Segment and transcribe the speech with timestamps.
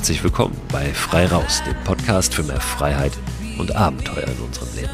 [0.00, 3.12] Herzlich willkommen bei Frei Raus, dem Podcast für mehr Freiheit
[3.58, 4.88] und Abenteuer in unserem Leben.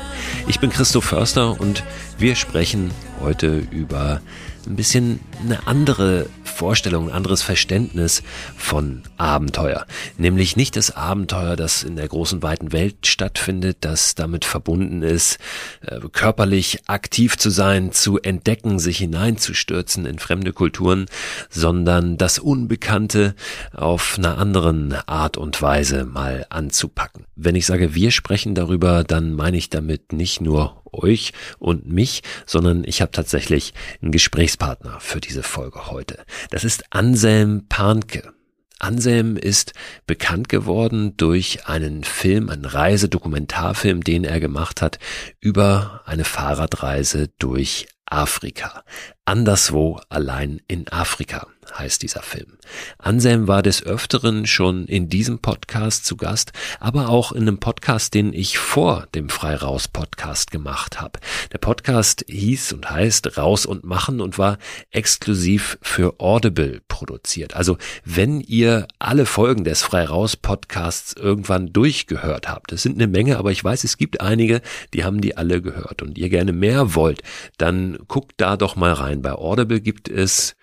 [0.48, 1.84] Ich bin Christoph Förster und
[2.18, 4.20] wir sprechen heute über
[4.66, 6.26] ein bisschen eine andere
[6.56, 8.22] Vorstellung, ein anderes Verständnis
[8.56, 9.86] von Abenteuer.
[10.18, 15.38] Nämlich nicht das Abenteuer, das in der großen weiten Welt stattfindet, das damit verbunden ist,
[15.82, 21.06] äh, körperlich aktiv zu sein, zu entdecken, sich hineinzustürzen in fremde Kulturen,
[21.50, 23.34] sondern das Unbekannte
[23.72, 27.26] auf einer anderen Art und Weise mal anzupacken.
[27.36, 32.22] Wenn ich sage, wir sprechen darüber, dann meine ich damit nicht nur euch und mich,
[32.46, 36.24] sondern ich habe tatsächlich einen Gesprächspartner für diese Folge heute.
[36.50, 38.32] Das ist Anselm Panke.
[38.78, 39.72] Anselm ist
[40.06, 44.98] bekannt geworden durch einen Film, einen Reisedokumentarfilm, den er gemacht hat
[45.40, 48.84] über eine Fahrradreise durch Afrika.
[49.24, 52.58] Anderswo allein in Afrika heißt dieser Film.
[52.98, 58.14] Anselm war des Öfteren schon in diesem Podcast zu Gast, aber auch in einem Podcast,
[58.14, 61.18] den ich vor dem Freiraus Podcast gemacht habe.
[61.52, 64.58] Der Podcast hieß und heißt Raus und Machen und war
[64.90, 67.54] exklusiv für Audible produziert.
[67.54, 73.38] Also wenn ihr alle Folgen des Freiraus Podcasts irgendwann durchgehört habt, das sind eine Menge,
[73.38, 74.60] aber ich weiß, es gibt einige,
[74.94, 77.22] die haben die alle gehört und ihr gerne mehr wollt,
[77.58, 79.22] dann guckt da doch mal rein.
[79.22, 80.55] Bei Audible gibt es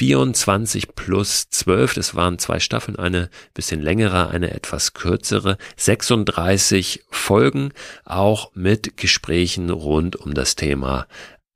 [0.00, 7.74] 24 plus 12, das waren zwei Staffeln, eine bisschen längere, eine etwas kürzere, 36 Folgen,
[8.06, 11.06] auch mit Gesprächen rund um das Thema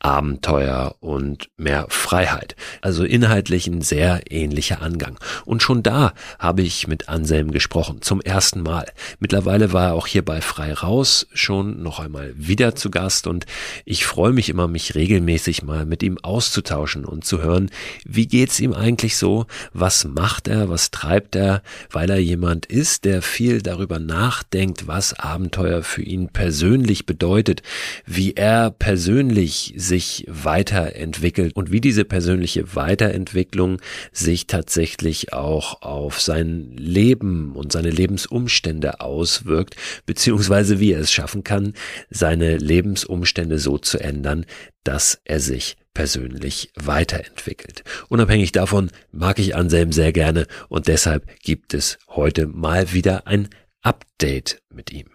[0.05, 2.57] Abenteuer und mehr Freiheit.
[2.83, 5.19] Also inhaltlich ein sehr ähnlicher Angang.
[5.47, 8.85] Und schon da habe ich mit Anselm gesprochen, zum ersten Mal.
[9.19, 13.47] Mittlerweile war er auch hier bei Frei Raus schon noch einmal wieder zu Gast und
[13.87, 17.71] ich freue mich immer, mich regelmäßig mal mit ihm auszutauschen und zu hören,
[18.05, 23.07] wie geht's ihm eigentlich so, was macht er, was treibt er, weil er jemand ist,
[23.07, 27.63] der viel darüber nachdenkt, was Abenteuer für ihn persönlich bedeutet,
[28.05, 36.73] wie er persönlich sich weiterentwickelt und wie diese persönliche Weiterentwicklung sich tatsächlich auch auf sein
[36.77, 41.75] Leben und seine Lebensumstände auswirkt, beziehungsweise wie er es schaffen kann,
[42.11, 44.47] seine Lebensumstände so zu ändern,
[44.83, 47.85] dass er sich persönlich weiterentwickelt.
[48.09, 53.49] Unabhängig davon mag ich Anselm sehr gerne und deshalb gibt es heute mal wieder ein
[53.81, 55.14] Update mit ihm.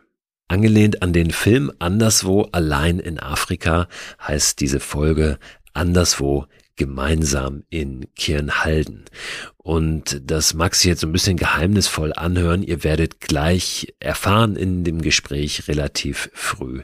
[0.50, 3.88] Angelehnt an den Film Anderswo allein in Afrika
[4.20, 5.38] heißt diese Folge
[5.74, 9.06] Anderswo gemeinsam in Kirnhalden.
[9.69, 12.63] Und das mag sich jetzt so ein bisschen geheimnisvoll anhören.
[12.63, 16.81] Ihr werdet gleich erfahren in dem Gespräch relativ früh,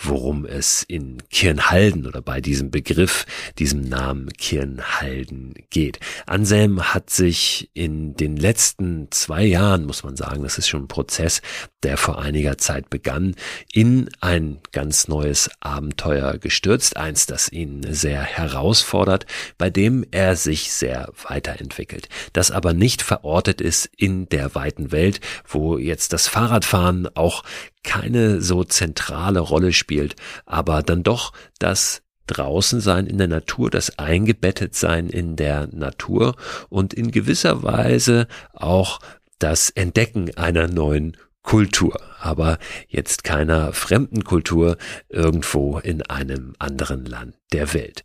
[0.00, 3.26] worum es in Kirnhalden oder bei diesem Begriff,
[3.58, 5.98] diesem Namen Kirnhalden geht.
[6.26, 10.88] Anselm hat sich in den letzten zwei Jahren, muss man sagen, das ist schon ein
[10.88, 11.42] Prozess,
[11.82, 13.34] der vor einiger Zeit begann,
[13.72, 16.98] in ein ganz neues Abenteuer gestürzt.
[16.98, 19.26] Eins, das ihn sehr herausfordert,
[19.58, 25.20] bei dem er sich sehr weiterentwickelt das aber nicht verortet ist in der weiten Welt,
[25.46, 27.42] wo jetzt das Fahrradfahren auch
[27.82, 30.16] keine so zentrale Rolle spielt,
[30.46, 36.36] aber dann doch das draußen sein in der Natur, das eingebettet sein in der Natur
[36.68, 39.00] und in gewisser Weise auch
[39.38, 42.58] das Entdecken einer neuen Kultur, aber
[42.88, 44.76] jetzt keiner fremden Kultur
[45.08, 48.04] irgendwo in einem anderen Land der Welt.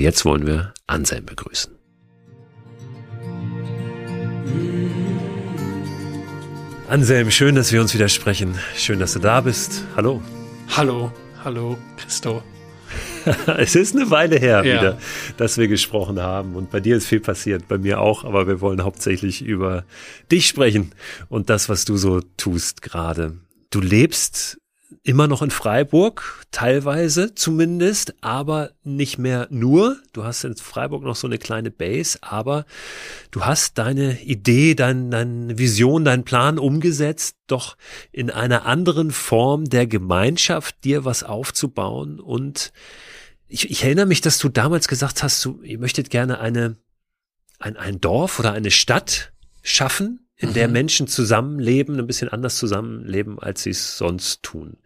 [0.00, 1.76] Jetzt wollen wir Anselm begrüßen.
[6.88, 8.56] Anselm, schön, dass wir uns wieder sprechen.
[8.76, 9.82] Schön, dass du da bist.
[9.96, 10.22] Hallo.
[10.76, 11.12] Hallo,
[11.42, 12.44] hallo, Christo.
[13.58, 14.74] es ist eine Weile her ja.
[14.80, 14.98] wieder,
[15.36, 16.54] dass wir gesprochen haben.
[16.54, 18.22] Und bei dir ist viel passiert, bei mir auch.
[18.22, 19.84] Aber wir wollen hauptsächlich über
[20.30, 20.92] dich sprechen
[21.28, 23.36] und das, was du so tust gerade.
[23.70, 24.58] Du lebst
[25.02, 29.98] immer noch in Freiburg, teilweise zumindest, aber nicht mehr nur.
[30.12, 32.64] Du hast in Freiburg noch so eine kleine Base, aber
[33.30, 37.76] du hast deine Idee, dein, deine Vision, deinen Plan umgesetzt, doch
[38.12, 42.18] in einer anderen Form der Gemeinschaft dir was aufzubauen.
[42.18, 42.72] Und
[43.46, 46.76] ich, ich erinnere mich, dass du damals gesagt hast, du, ihr möchtet gerne eine,
[47.58, 49.32] ein, ein Dorf oder eine Stadt
[49.62, 50.54] schaffen, in mhm.
[50.54, 54.78] der Menschen zusammenleben, ein bisschen anders zusammenleben, als sie es sonst tun.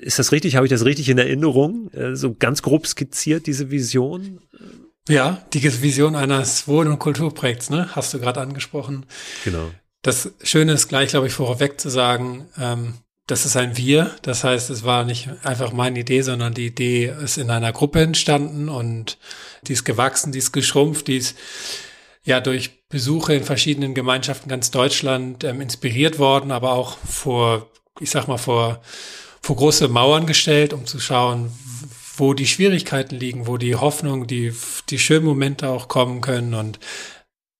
[0.00, 0.56] Ist das richtig?
[0.56, 1.90] Habe ich das richtig in Erinnerung?
[1.92, 4.40] Äh, so ganz grob skizziert, diese Vision?
[5.08, 7.90] Ja, die Vision eines Wohn- und Kulturprojekts, ne?
[7.94, 9.06] Hast du gerade angesprochen.
[9.44, 9.70] Genau.
[10.02, 12.94] Das Schöne ist gleich, glaube ich, vorweg zu sagen, ähm,
[13.26, 14.10] das ist ein Wir.
[14.22, 18.00] Das heißt, es war nicht einfach meine Idee, sondern die Idee ist in einer Gruppe
[18.00, 19.18] entstanden und
[19.66, 21.36] die ist gewachsen, die ist geschrumpft, die ist
[22.24, 28.10] ja durch Besuche in verschiedenen Gemeinschaften ganz Deutschland ähm, inspiriert worden, aber auch vor, ich
[28.10, 28.80] sag mal, vor,
[29.42, 31.52] vor große Mauern gestellt, um zu schauen,
[32.16, 34.52] wo die Schwierigkeiten liegen, wo die Hoffnung, die,
[34.88, 36.78] die schönen Momente auch kommen können und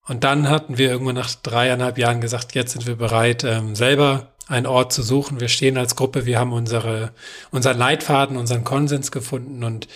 [0.07, 4.35] und dann hatten wir irgendwann nach dreieinhalb Jahren gesagt, jetzt sind wir bereit, ähm, selber
[4.47, 5.41] einen Ort zu suchen.
[5.41, 7.13] Wir stehen als Gruppe, wir haben unsere,
[7.51, 9.89] unseren Leitfaden, unseren Konsens gefunden und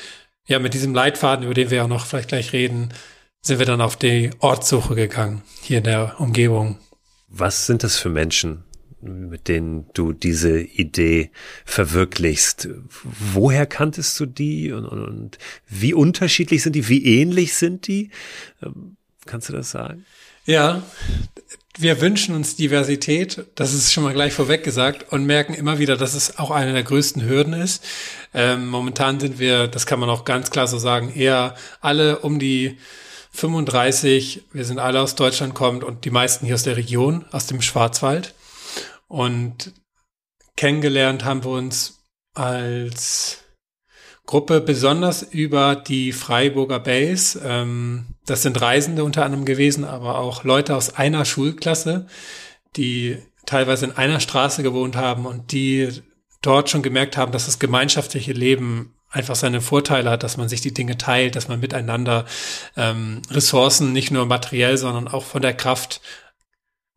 [0.46, 2.94] ja, mit diesem Leitfaden, über den wir auch noch vielleicht gleich reden,
[3.40, 6.78] sind wir dann auf die Ortssuche gegangen, hier in der Umgebung.
[7.28, 8.64] Was sind das für Menschen,
[9.00, 11.30] mit denen du diese Idee
[11.64, 12.68] verwirklichst?
[13.32, 16.88] Woher kanntest du die und, und, und wie unterschiedlich sind die?
[16.88, 18.10] Wie ähnlich sind die?
[18.62, 20.04] Ähm, kannst du das sagen?
[20.44, 20.82] Ja,
[21.76, 25.96] wir wünschen uns Diversität, das ist schon mal gleich vorweg gesagt, und merken immer wieder,
[25.96, 27.84] dass es auch eine der größten Hürden ist.
[28.34, 32.38] Ähm, momentan sind wir, das kann man auch ganz klar so sagen, eher alle um
[32.38, 32.78] die
[33.38, 37.46] 35, wir sind alle aus Deutschland kommt und die meisten hier aus der Region, aus
[37.46, 38.34] dem Schwarzwald.
[39.06, 39.72] Und
[40.56, 42.00] kennengelernt haben wir uns
[42.34, 43.44] als
[44.26, 47.40] Gruppe besonders über die Freiburger Base.
[47.44, 52.08] Ähm, das sind Reisende unter anderem gewesen, aber auch Leute aus einer Schulklasse,
[52.76, 55.88] die teilweise in einer Straße gewohnt haben und die
[56.42, 60.60] dort schon gemerkt haben, dass das gemeinschaftliche Leben einfach seine Vorteile hat, dass man sich
[60.60, 62.26] die Dinge teilt, dass man miteinander
[62.76, 66.00] ähm, Ressourcen nicht nur materiell, sondern auch von der Kraft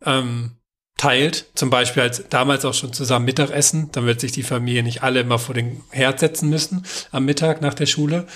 [0.03, 0.57] ähm,
[0.97, 1.45] teilt.
[1.55, 5.39] Zum Beispiel als damals auch schon zusammen Mittagessen, damit sich die Familie nicht alle immer
[5.39, 8.27] vor den Herd setzen müssen am Mittag nach der Schule.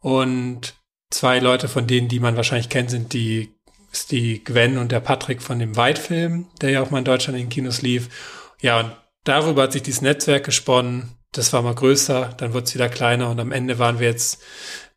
[0.00, 0.74] Und
[1.10, 3.54] zwei Leute von denen, die man wahrscheinlich kennt, sind die
[3.94, 7.38] ist die Gwen und der Patrick von dem Weitfilm, der ja auch mal in Deutschland
[7.38, 8.08] in Kinos lief.
[8.60, 12.74] Ja, und darüber hat sich dieses Netzwerk gesponnen, das war mal größer, dann wird es
[12.74, 14.42] wieder kleiner und am Ende waren wir jetzt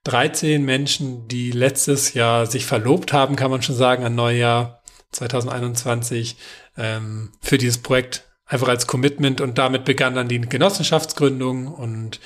[0.05, 6.37] 13 Menschen, die letztes Jahr sich verlobt haben, kann man schon sagen, an Neujahr 2021
[6.77, 12.19] ähm, für dieses Projekt einfach als Commitment und damit begann dann die Genossenschaftsgründung und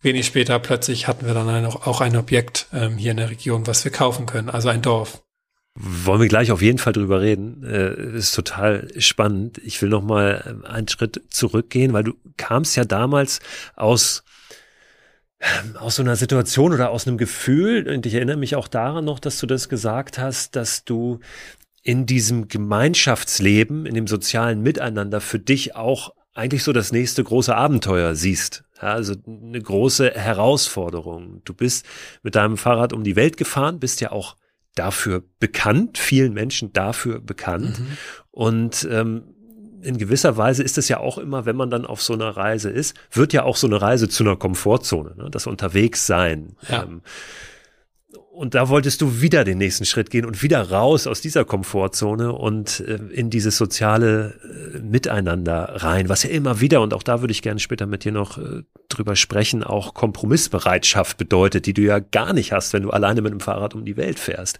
[0.00, 3.84] wenig später plötzlich hatten wir dann auch ein Objekt ähm, hier in der Region, was
[3.84, 5.23] wir kaufen können, also ein Dorf.
[5.76, 7.64] Wollen wir gleich auf jeden Fall drüber reden.
[7.64, 9.58] Äh, ist total spannend.
[9.58, 13.40] Ich will noch mal ähm, einen Schritt zurückgehen, weil du kamst ja damals
[13.74, 14.22] aus
[15.40, 19.04] ähm, aus so einer Situation oder aus einem Gefühl, und ich erinnere mich auch daran
[19.04, 21.18] noch, dass du das gesagt hast, dass du
[21.82, 27.54] in diesem Gemeinschaftsleben, in dem sozialen Miteinander für dich auch eigentlich so das nächste große
[27.54, 28.64] Abenteuer siehst.
[28.80, 31.42] Ja, also eine große Herausforderung.
[31.44, 31.84] Du bist
[32.22, 34.36] mit deinem Fahrrad um die Welt gefahren, bist ja auch
[34.74, 37.80] dafür bekannt, vielen Menschen dafür bekannt.
[37.80, 37.86] Mhm.
[38.30, 39.34] Und ähm,
[39.82, 42.70] in gewisser Weise ist es ja auch immer, wenn man dann auf so einer Reise
[42.70, 45.28] ist, wird ja auch so eine Reise zu einer Komfortzone, ne?
[45.30, 46.56] das Unterwegssein.
[46.68, 46.84] Ja.
[46.84, 47.02] Ähm,
[48.34, 52.32] und da wolltest du wieder den nächsten Schritt gehen und wieder raus aus dieser Komfortzone
[52.32, 54.34] und äh, in dieses soziale
[54.74, 58.04] äh, Miteinander rein, was ja immer wieder, und auch da würde ich gerne später mit
[58.04, 62.82] dir noch äh, drüber sprechen, auch Kompromissbereitschaft bedeutet, die du ja gar nicht hast, wenn
[62.82, 64.58] du alleine mit dem Fahrrad um die Welt fährst.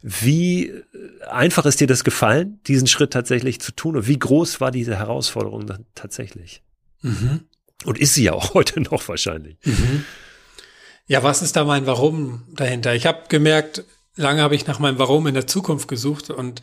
[0.00, 0.84] Wie äh,
[1.28, 3.96] einfach ist dir das gefallen, diesen Schritt tatsächlich zu tun?
[3.96, 6.62] Und wie groß war diese Herausforderung dann tatsächlich?
[7.02, 7.40] Mhm.
[7.84, 9.56] Und ist sie ja auch heute noch wahrscheinlich.
[9.64, 10.04] Mhm.
[11.08, 12.94] Ja, was ist da mein Warum dahinter?
[12.94, 13.82] Ich habe gemerkt,
[14.14, 16.60] lange habe ich nach meinem Warum in der Zukunft gesucht und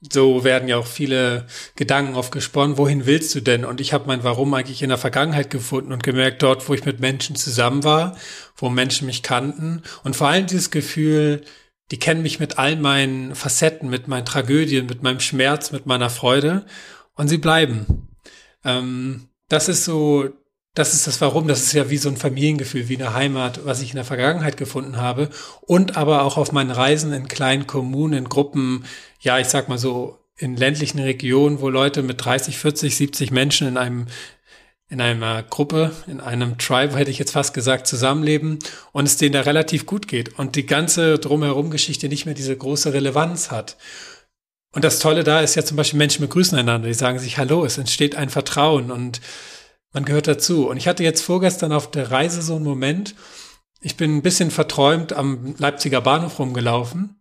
[0.00, 3.64] so werden ja auch viele Gedanken oft gesponnen, wohin willst du denn?
[3.64, 6.86] Und ich habe mein Warum eigentlich in der Vergangenheit gefunden und gemerkt, dort, wo ich
[6.86, 8.16] mit Menschen zusammen war,
[8.56, 11.42] wo Menschen mich kannten und vor allem dieses Gefühl,
[11.90, 16.08] die kennen mich mit all meinen Facetten, mit meinen Tragödien, mit meinem Schmerz, mit meiner
[16.08, 16.64] Freude
[17.14, 18.08] und sie bleiben.
[18.64, 20.30] Ähm, das ist so
[20.74, 21.46] das ist das Warum.
[21.48, 24.56] Das ist ja wie so ein Familiengefühl, wie eine Heimat, was ich in der Vergangenheit
[24.56, 25.30] gefunden habe.
[25.60, 28.84] Und aber auch auf meinen Reisen in kleinen Kommunen, in Gruppen,
[29.20, 33.68] ja, ich sag mal so, in ländlichen Regionen, wo Leute mit 30, 40, 70 Menschen
[33.68, 34.06] in einem
[34.90, 38.58] in einer Gruppe, in einem Tribe, hätte ich jetzt fast gesagt, zusammenleben
[38.92, 42.56] und es denen da relativ gut geht und die ganze drumherum Geschichte nicht mehr diese
[42.56, 43.76] große Relevanz hat.
[44.72, 47.64] Und das Tolle da ist ja zum Beispiel Menschen begrüßen einander, die sagen sich Hallo,
[47.64, 49.20] es entsteht ein Vertrauen und
[49.94, 50.68] man gehört dazu.
[50.68, 53.14] Und ich hatte jetzt vorgestern auf der Reise so einen Moment,
[53.80, 57.18] ich bin ein bisschen verträumt am Leipziger Bahnhof rumgelaufen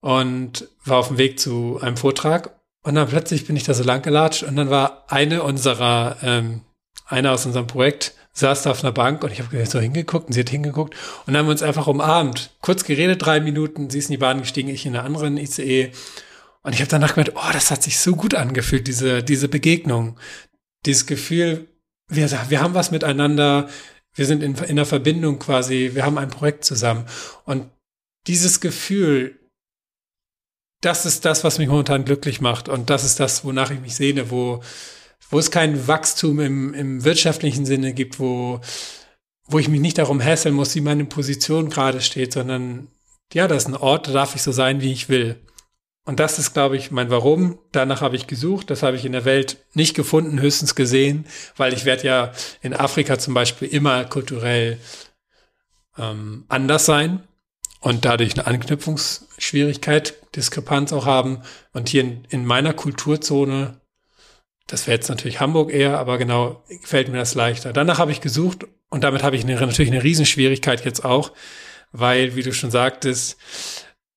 [0.00, 2.58] und war auf dem Weg zu einem Vortrag.
[2.82, 6.62] Und dann plötzlich bin ich da so lang gelatscht und dann war eine unserer, ähm,
[7.06, 10.32] einer aus unserem Projekt, saß da auf einer Bank und ich habe so hingeguckt und
[10.32, 10.94] sie hat hingeguckt
[11.26, 12.50] und dann haben wir uns einfach umarmt.
[12.62, 15.92] Kurz geredet, drei Minuten, sie ist in die Bahn gestiegen, ich in einer anderen ICE.
[16.62, 20.16] Und ich habe danach gemerkt, oh, das hat sich so gut angefühlt, diese, diese Begegnung.
[20.86, 21.68] Dieses Gefühl,
[22.14, 23.68] wir, wir haben was miteinander,
[24.14, 27.06] wir sind in, in der Verbindung quasi, wir haben ein Projekt zusammen.
[27.44, 27.70] Und
[28.26, 29.38] dieses Gefühl,
[30.80, 32.68] das ist das, was mich momentan glücklich macht.
[32.68, 34.62] Und das ist das, wonach ich mich sehne, wo,
[35.30, 38.60] wo es kein Wachstum im, im wirtschaftlichen Sinne gibt, wo,
[39.46, 42.88] wo ich mich nicht darum hässeln muss, wie meine Position gerade steht, sondern
[43.32, 45.36] ja, das ist ein Ort, da darf ich so sein, wie ich will.
[46.04, 47.58] Und das ist, glaube ich, mein Warum.
[47.70, 48.70] Danach habe ich gesucht.
[48.70, 52.74] Das habe ich in der Welt nicht gefunden, höchstens gesehen, weil ich werde ja in
[52.74, 54.78] Afrika zum Beispiel immer kulturell
[55.96, 57.22] ähm, anders sein
[57.80, 61.42] und dadurch eine Anknüpfungsschwierigkeit, Diskrepanz auch haben.
[61.72, 63.80] Und hier in, in meiner Kulturzone,
[64.66, 67.72] das wäre jetzt natürlich Hamburg eher, aber genau gefällt mir das leichter.
[67.72, 71.32] Danach habe ich gesucht und damit habe ich eine, natürlich eine Riesenschwierigkeit jetzt auch,
[71.92, 73.36] weil, wie du schon sagtest,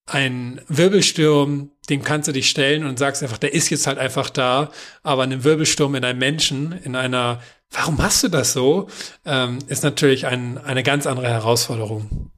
[0.06, 4.30] ein Wirbelsturm, dem kannst du dich stellen und sagst einfach, der ist jetzt halt einfach
[4.30, 4.72] da.
[5.04, 8.88] Aber ein Wirbelsturm in einem Menschen, in einer, warum machst du das so,
[9.26, 12.32] ähm, ist natürlich ein, eine ganz andere Herausforderung.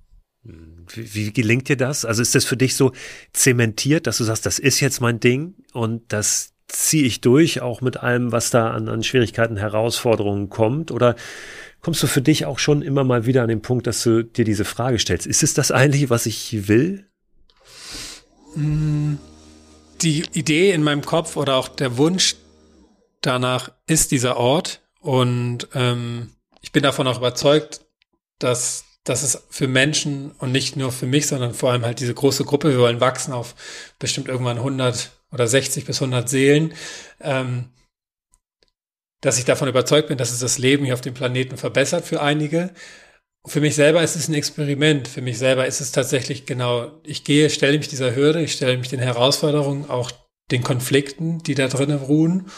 [0.44, 2.06] Wie, wie gelingt dir das?
[2.06, 2.92] Also ist das für dich so
[3.34, 7.82] zementiert, dass du sagst, das ist jetzt mein Ding und das ziehe ich durch, auch
[7.82, 10.92] mit allem, was da an, an Schwierigkeiten, Herausforderungen kommt?
[10.92, 11.16] Oder
[11.82, 14.46] kommst du für dich auch schon immer mal wieder an den Punkt, dass du dir
[14.46, 17.06] diese Frage stellst, ist es das eigentlich, was ich will?
[20.02, 22.36] Die Idee in meinem Kopf oder auch der Wunsch
[23.22, 24.82] danach ist dieser Ort.
[25.00, 27.82] Und ähm, ich bin davon auch überzeugt,
[28.40, 32.14] dass, dass es für Menschen und nicht nur für mich, sondern vor allem halt diese
[32.14, 33.56] große Gruppe, wir wollen wachsen auf
[34.00, 36.74] bestimmt irgendwann 100 oder 60 bis 100 Seelen,
[37.22, 37.70] ähm,
[39.22, 42.22] dass ich davon überzeugt bin, dass es das Leben hier auf dem Planeten verbessert für
[42.22, 42.74] einige,
[43.48, 45.08] für mich selber ist es ein Experiment.
[45.08, 48.78] Für mich selber ist es tatsächlich genau, ich gehe, stelle mich dieser Hürde, ich stelle
[48.78, 50.12] mich den Herausforderungen, auch
[50.52, 52.50] den Konflikten, die da drinnen ruhen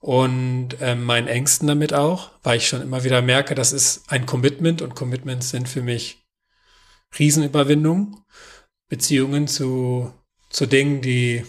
[0.00, 4.26] und äh, meinen Ängsten damit auch, weil ich schon immer wieder merke, das ist ein
[4.26, 6.26] Commitment und Commitments sind für mich
[7.18, 8.16] Riesenüberwindungen,
[8.88, 10.12] Beziehungen zu,
[10.50, 11.44] zu Dingen, die,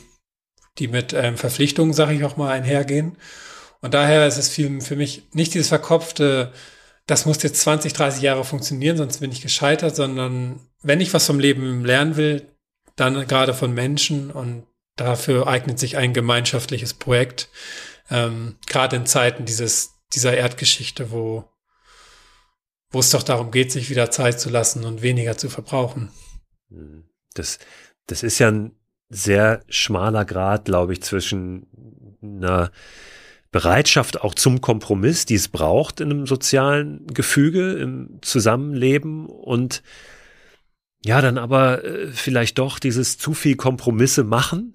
[0.77, 3.17] die mit ähm, Verpflichtungen, sage ich auch mal, einhergehen.
[3.81, 6.53] Und daher ist es viel, für mich nicht dieses verkopfte,
[7.05, 11.25] das muss jetzt 20, 30 Jahre funktionieren, sonst bin ich gescheitert, sondern wenn ich was
[11.25, 12.47] vom Leben lernen will,
[12.95, 17.49] dann gerade von Menschen und dafür eignet sich ein gemeinschaftliches Projekt,
[18.09, 21.49] ähm, gerade in Zeiten dieses, dieser Erdgeschichte, wo,
[22.91, 26.11] wo es doch darum geht, sich wieder Zeit zu lassen und weniger zu verbrauchen.
[27.33, 27.59] Das,
[28.07, 28.75] das ist ja ein
[29.09, 31.67] sehr schmaler Grad, glaube ich, zwischen
[32.21, 32.71] einer
[33.53, 39.83] Bereitschaft auch zum Kompromiss, die es braucht in einem sozialen Gefüge, im Zusammenleben und
[41.05, 44.73] ja, dann aber äh, vielleicht doch dieses zu viel Kompromisse machen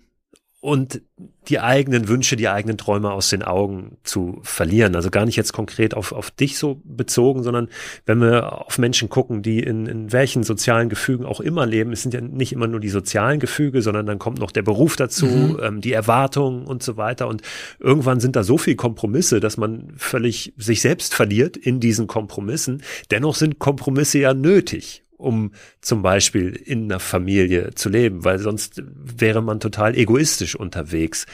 [0.60, 1.02] und
[1.48, 4.96] die eigenen Wünsche, die eigenen Träume aus den Augen zu verlieren.
[4.96, 7.68] Also gar nicht jetzt konkret auf, auf dich so bezogen, sondern
[8.06, 12.02] wenn wir auf Menschen gucken, die in, in welchen sozialen Gefügen auch immer leben, es
[12.02, 15.26] sind ja nicht immer nur die sozialen Gefüge, sondern dann kommt noch der Beruf dazu,
[15.26, 15.60] mhm.
[15.62, 17.28] ähm, die Erwartungen und so weiter.
[17.28, 17.42] Und
[17.78, 22.82] irgendwann sind da so viel Kompromisse, dass man völlig sich selbst verliert in diesen Kompromissen.
[23.12, 28.82] Dennoch sind Kompromisse ja nötig um zum Beispiel in einer Familie zu leben, weil sonst
[28.86, 31.26] wäre man total egoistisch unterwegs.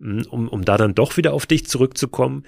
[0.00, 2.44] Hm, um, um da dann doch wieder auf dich zurückzukommen,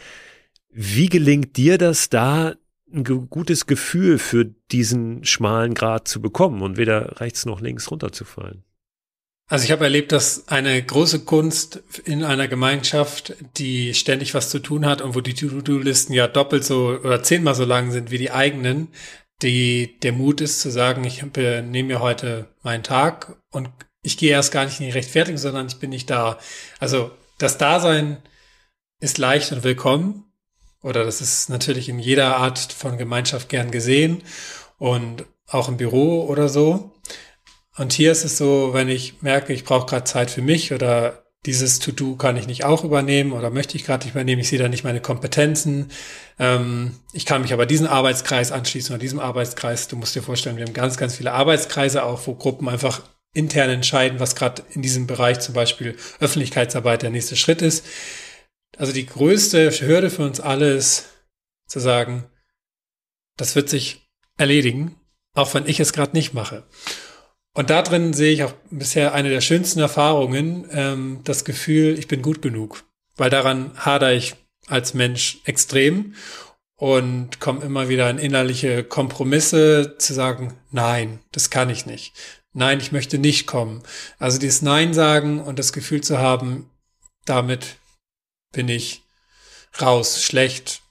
[0.71, 2.55] wie gelingt dir das da,
[2.93, 8.63] ein gutes Gefühl für diesen schmalen Grad zu bekommen und weder rechts noch links runterzufallen?
[9.49, 14.59] Also ich habe erlebt, dass eine große Kunst in einer Gemeinschaft, die ständig was zu
[14.59, 18.19] tun hat und wo die To-Do-Listen ja doppelt so oder zehnmal so lang sind wie
[18.19, 18.89] die eigenen,
[19.43, 23.71] die, der Mut ist zu sagen, ich nehme mir heute meinen Tag und
[24.03, 26.39] ich gehe erst gar nicht in die Rechtfertigung, sondern ich bin nicht da.
[26.79, 28.19] Also das Dasein
[29.01, 30.25] ist leicht und willkommen
[30.83, 34.23] oder das ist natürlich in jeder Art von Gemeinschaft gern gesehen
[34.79, 36.95] und auch im Büro oder so.
[37.77, 41.26] Und hier ist es so, wenn ich merke, ich brauche gerade Zeit für mich oder
[41.47, 44.59] dieses To-Do kann ich nicht auch übernehmen oder möchte ich gerade nicht übernehmen, ich sehe
[44.59, 45.91] da nicht meine Kompetenzen.
[46.39, 49.89] Ähm, ich kann mich aber diesen Arbeitskreis anschließen oder diesem Arbeitskreis.
[49.89, 53.71] Du musst dir vorstellen, wir haben ganz, ganz viele Arbeitskreise auch, wo Gruppen einfach intern
[53.71, 57.87] entscheiden, was gerade in diesem Bereich zum Beispiel Öffentlichkeitsarbeit der nächste Schritt ist.
[58.77, 61.07] Also die größte Hürde für uns alle ist
[61.67, 62.25] zu sagen,
[63.37, 64.97] das wird sich erledigen,
[65.35, 66.65] auch wenn ich es gerade nicht mache.
[67.57, 72.07] Und da drin sehe ich auch bisher eine der schönsten Erfahrungen, ähm, das Gefühl, ich
[72.07, 72.85] bin gut genug.
[73.17, 74.35] Weil daran hadere ich
[74.67, 76.15] als Mensch extrem
[76.77, 82.13] und komme immer wieder in innerliche Kompromisse zu sagen, nein, das kann ich nicht.
[82.53, 83.83] Nein, ich möchte nicht kommen.
[84.19, 86.69] Also dieses Nein sagen und das Gefühl zu haben,
[87.25, 87.77] damit
[88.53, 89.03] bin ich
[89.81, 90.83] raus, schlecht.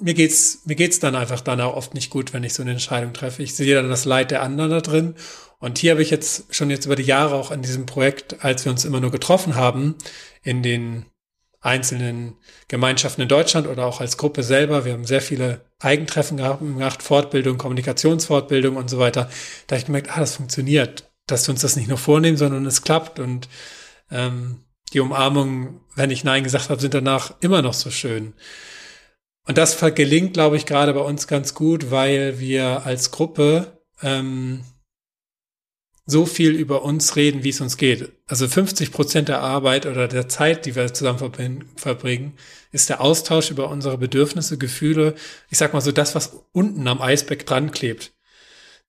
[0.00, 2.72] Mir geht's, mir geht's dann einfach dann auch oft nicht gut, wenn ich so eine
[2.72, 3.44] Entscheidung treffe.
[3.44, 5.14] Ich sehe dann das Leid der anderen da drin
[5.64, 8.66] und hier habe ich jetzt schon jetzt über die Jahre auch an diesem Projekt, als
[8.66, 9.94] wir uns immer nur getroffen haben,
[10.42, 11.06] in den
[11.62, 12.36] einzelnen
[12.68, 14.84] Gemeinschaften in Deutschland oder auch als Gruppe selber.
[14.84, 19.30] Wir haben sehr viele Eigentreffen gemacht, Fortbildung, Kommunikationsfortbildung und so weiter.
[19.66, 22.66] Da habe ich gemerkt, ah, das funktioniert, dass wir uns das nicht nur vornehmen, sondern
[22.66, 23.18] es klappt.
[23.18, 23.48] Und
[24.10, 28.34] ähm, die Umarmungen, wenn ich Nein gesagt habe, sind danach immer noch so schön.
[29.46, 34.62] Und das gelingt, glaube ich, gerade bei uns ganz gut, weil wir als Gruppe ähm,
[36.06, 38.12] so viel über uns reden, wie es uns geht.
[38.26, 42.34] Also 50 Prozent der Arbeit oder der Zeit, die wir zusammen verbringen,
[42.72, 45.14] ist der Austausch über unsere Bedürfnisse, Gefühle.
[45.48, 48.12] Ich sag mal so das, was unten am Eisberg dran klebt.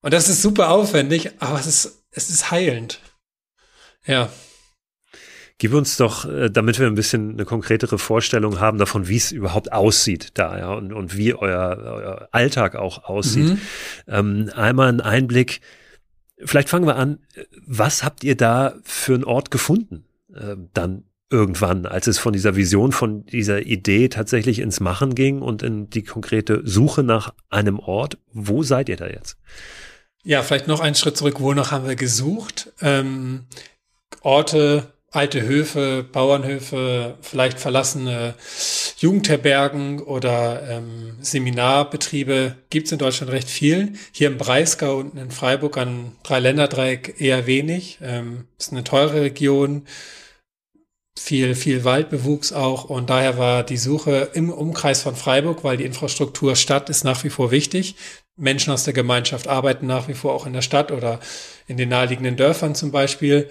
[0.02, 3.00] Und das ist super aufwendig, aber es ist, es ist heilend.
[4.06, 4.30] Ja.
[5.58, 9.32] Gib uns doch, äh, damit wir ein bisschen eine konkretere Vorstellung haben davon, wie es
[9.32, 13.52] überhaupt aussieht da, ja, und, und wie euer, euer Alltag auch aussieht.
[13.52, 13.62] Mhm.
[14.08, 15.62] Ähm, einmal einen Einblick,
[16.44, 17.20] Vielleicht fangen wir an.
[17.66, 20.06] Was habt ihr da für einen Ort gefunden?
[20.34, 25.42] Äh, dann irgendwann, als es von dieser Vision, von dieser Idee tatsächlich ins Machen ging
[25.42, 28.18] und in die konkrete Suche nach einem Ort.
[28.32, 29.38] Wo seid ihr da jetzt?
[30.24, 31.40] Ja, vielleicht noch einen Schritt zurück.
[31.40, 32.74] Wonach haben wir gesucht?
[32.82, 33.46] Ähm,
[34.22, 38.36] Orte, alte Höfe, Bauernhöfe, vielleicht verlassene
[38.98, 43.94] Jugendherbergen oder ähm, Seminarbetriebe gibt es in Deutschland recht viel.
[44.12, 48.00] Hier im Breisgau und in Freiburg an Dreiländerdreieck eher wenig.
[48.02, 49.86] Ähm, ist eine teure Region,
[51.18, 55.86] viel, viel Waldbewuchs auch und daher war die Suche im Umkreis von Freiburg, weil die
[55.86, 57.96] Infrastruktur Stadt ist nach wie vor wichtig.
[58.38, 61.22] Menschen aus der Gemeinschaft arbeiten nach wie vor auch in der Stadt oder
[61.68, 63.50] in den naheliegenden Dörfern zum Beispiel.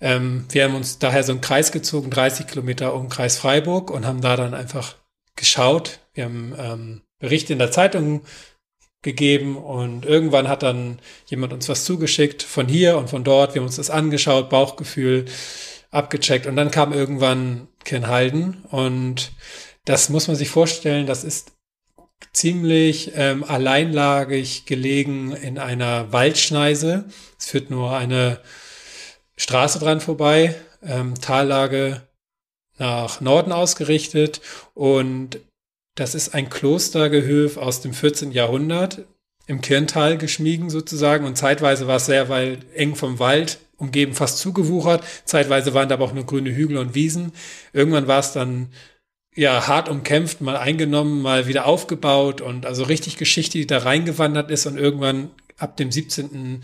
[0.00, 4.20] Ähm, wir haben uns daher so einen Kreis gezogen, 30 Kilometer Umkreis Freiburg und haben
[4.20, 4.96] da dann einfach
[5.36, 6.00] geschaut.
[6.14, 8.22] Wir haben ähm, Berichte in der Zeitung
[9.02, 13.54] gegeben und irgendwann hat dann jemand uns was zugeschickt von hier und von dort.
[13.54, 15.24] Wir haben uns das angeschaut, Bauchgefühl
[15.90, 19.32] abgecheckt und dann kam irgendwann Ken Halden und
[19.84, 21.52] das muss man sich vorstellen, das ist
[22.32, 27.06] ziemlich ähm, alleinlagig gelegen in einer Waldschneise.
[27.38, 28.40] Es führt nur eine
[29.40, 32.02] Straße dran vorbei, ähm, Tallage
[32.76, 34.42] nach Norden ausgerichtet
[34.74, 35.40] und
[35.94, 38.32] das ist ein Klostergehöf aus dem 14.
[38.32, 39.06] Jahrhundert
[39.46, 44.38] im Kirntal geschmiegen sozusagen und zeitweise war es sehr weil eng vom Wald umgeben, fast
[44.38, 45.04] zugewuchert.
[45.24, 47.32] Zeitweise waren da aber auch nur grüne Hügel und Wiesen.
[47.72, 48.68] Irgendwann war es dann
[49.34, 54.50] ja hart umkämpft, mal eingenommen, mal wieder aufgebaut und also richtig Geschichte, die da reingewandert
[54.50, 56.62] ist und irgendwann ab dem 17.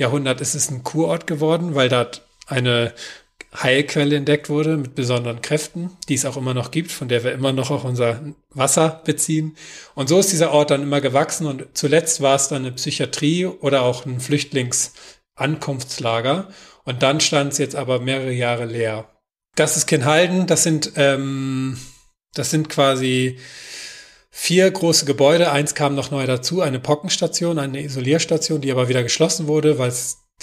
[0.00, 2.94] Jahrhundert ist es ein Kurort geworden, weil dort eine
[3.54, 7.32] Heilquelle entdeckt wurde mit besonderen Kräften, die es auch immer noch gibt, von der wir
[7.32, 8.18] immer noch auch unser
[8.50, 9.58] Wasser beziehen.
[9.94, 13.44] Und so ist dieser Ort dann immer gewachsen und zuletzt war es dann eine Psychiatrie
[13.44, 16.48] oder auch ein Flüchtlingsankunftslager.
[16.84, 19.10] Und dann stand es jetzt aber mehrere Jahre leer.
[19.54, 21.78] Das ist Kinhalden, das sind, ähm,
[22.34, 23.38] das sind quasi
[24.30, 25.50] vier große Gebäude.
[25.50, 29.92] Eins kam noch neu dazu, eine Pockenstation, eine Isolierstation, die aber wieder geschlossen wurde, weil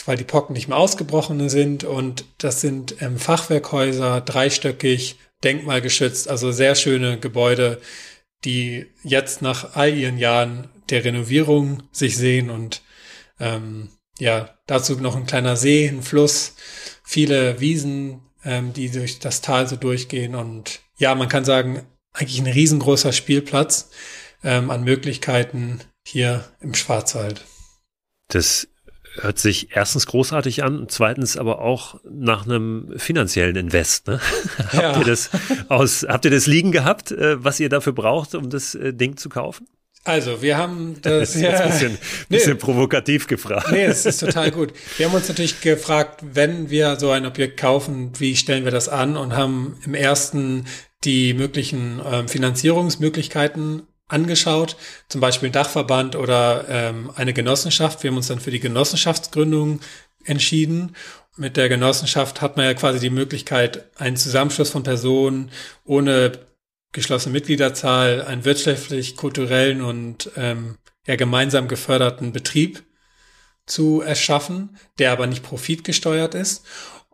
[0.06, 1.84] weil die Pocken nicht mehr ausgebrochen sind.
[1.84, 7.82] Und das sind ähm, Fachwerkhäuser, dreistöckig, denkmalgeschützt, also sehr schöne Gebäude,
[8.46, 12.82] die jetzt nach all ihren Jahren der Renovierung sich sehen und
[13.40, 16.56] ähm, ja, dazu noch ein kleiner See, ein Fluss,
[17.04, 21.84] viele Wiesen, ähm, die durch das Tal so durchgehen und ja, man kann sagen,
[22.18, 23.90] eigentlich ein riesengroßer Spielplatz
[24.44, 27.46] ähm, an Möglichkeiten hier im Schwarzwald.
[28.30, 28.68] Das
[29.22, 34.08] hört sich erstens großartig an und zweitens aber auch nach einem finanziellen Invest.
[34.08, 34.20] Ne?
[34.74, 34.82] Ja.
[34.82, 35.30] habt ihr das
[35.70, 39.18] aus, habt ihr das liegen gehabt, äh, was ihr dafür braucht, um das äh, Ding
[39.18, 39.68] zu kaufen?
[40.04, 41.98] Also, wir haben das, das ist ja, ein bisschen,
[42.30, 43.72] bisschen nee, provokativ gefragt.
[43.72, 44.74] Nee, es ist total gut.
[44.98, 48.88] Wir haben uns natürlich gefragt, wenn wir so ein Objekt kaufen, wie stellen wir das
[48.88, 50.66] an und haben im ersten
[51.04, 54.78] die möglichen ähm, Finanzierungsmöglichkeiten angeschaut,
[55.10, 58.04] zum Beispiel ein Dachverband oder ähm, eine Genossenschaft.
[58.04, 59.82] Wir haben uns dann für die Genossenschaftsgründung
[60.24, 60.96] entschieden.
[61.36, 65.52] Mit der Genossenschaft hat man ja quasi die Möglichkeit, einen Zusammenschluss von Personen
[65.86, 66.32] ohne
[66.94, 72.84] geschlossene Mitgliederzahl, einen wirtschaftlich, kulturellen und ähm, ja gemeinsam geförderten Betrieb
[73.66, 76.66] zu erschaffen, der aber nicht profitgesteuert ist.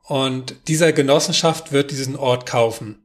[0.03, 3.02] Und dieser Genossenschaft wird diesen Ort kaufen.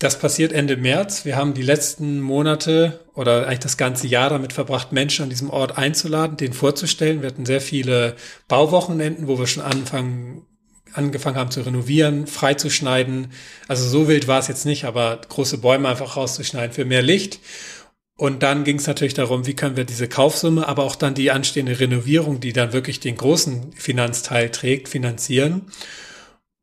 [0.00, 1.24] Das passiert Ende März.
[1.24, 5.50] Wir haben die letzten Monate oder eigentlich das ganze Jahr damit verbracht, Menschen an diesem
[5.50, 7.20] Ort einzuladen, den vorzustellen.
[7.20, 8.14] Wir hatten sehr viele
[8.46, 10.46] Bauwochenenden, wo wir schon anfangen,
[10.92, 13.32] angefangen haben zu renovieren, freizuschneiden.
[13.66, 17.40] Also so wild war es jetzt nicht, aber große Bäume einfach rauszuschneiden für mehr Licht.
[18.16, 21.32] Und dann ging es natürlich darum, wie können wir diese Kaufsumme, aber auch dann die
[21.32, 25.62] anstehende Renovierung, die dann wirklich den großen Finanzteil trägt, finanzieren.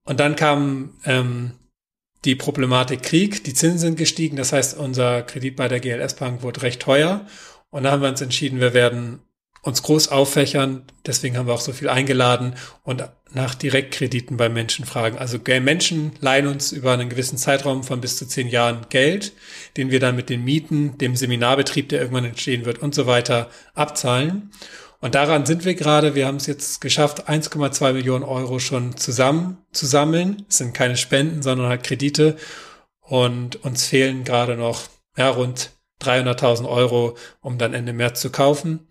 [0.06, 1.52] Und dann kam ähm,
[2.26, 6.42] die Problematik Krieg, die Zinsen sind gestiegen, das heißt, unser Kredit bei der GLS Bank
[6.42, 7.26] wurde recht teuer.
[7.70, 9.20] Und da haben wir uns entschieden, wir werden
[9.66, 10.84] uns groß auffächern.
[11.06, 15.18] Deswegen haben wir auch so viel eingeladen und nach Direktkrediten bei Menschen fragen.
[15.18, 19.34] Also Menschen leihen uns über einen gewissen Zeitraum von bis zu zehn Jahren Geld,
[19.76, 23.50] den wir dann mit den Mieten, dem Seminarbetrieb, der irgendwann entstehen wird und so weiter
[23.74, 24.52] abzahlen.
[25.06, 26.15] Und daran sind wir gerade.
[26.15, 30.48] Wir haben es jetzt geschafft, 1,2 Millionen Euro schon zusammen zu sammeln.
[30.50, 32.38] Es sind keine Spenden, sondern halt Kredite.
[33.02, 34.82] Und uns fehlen gerade noch
[35.15, 35.70] ja, rund
[36.02, 38.88] 300.000 Euro, um dann Ende März zu kaufen.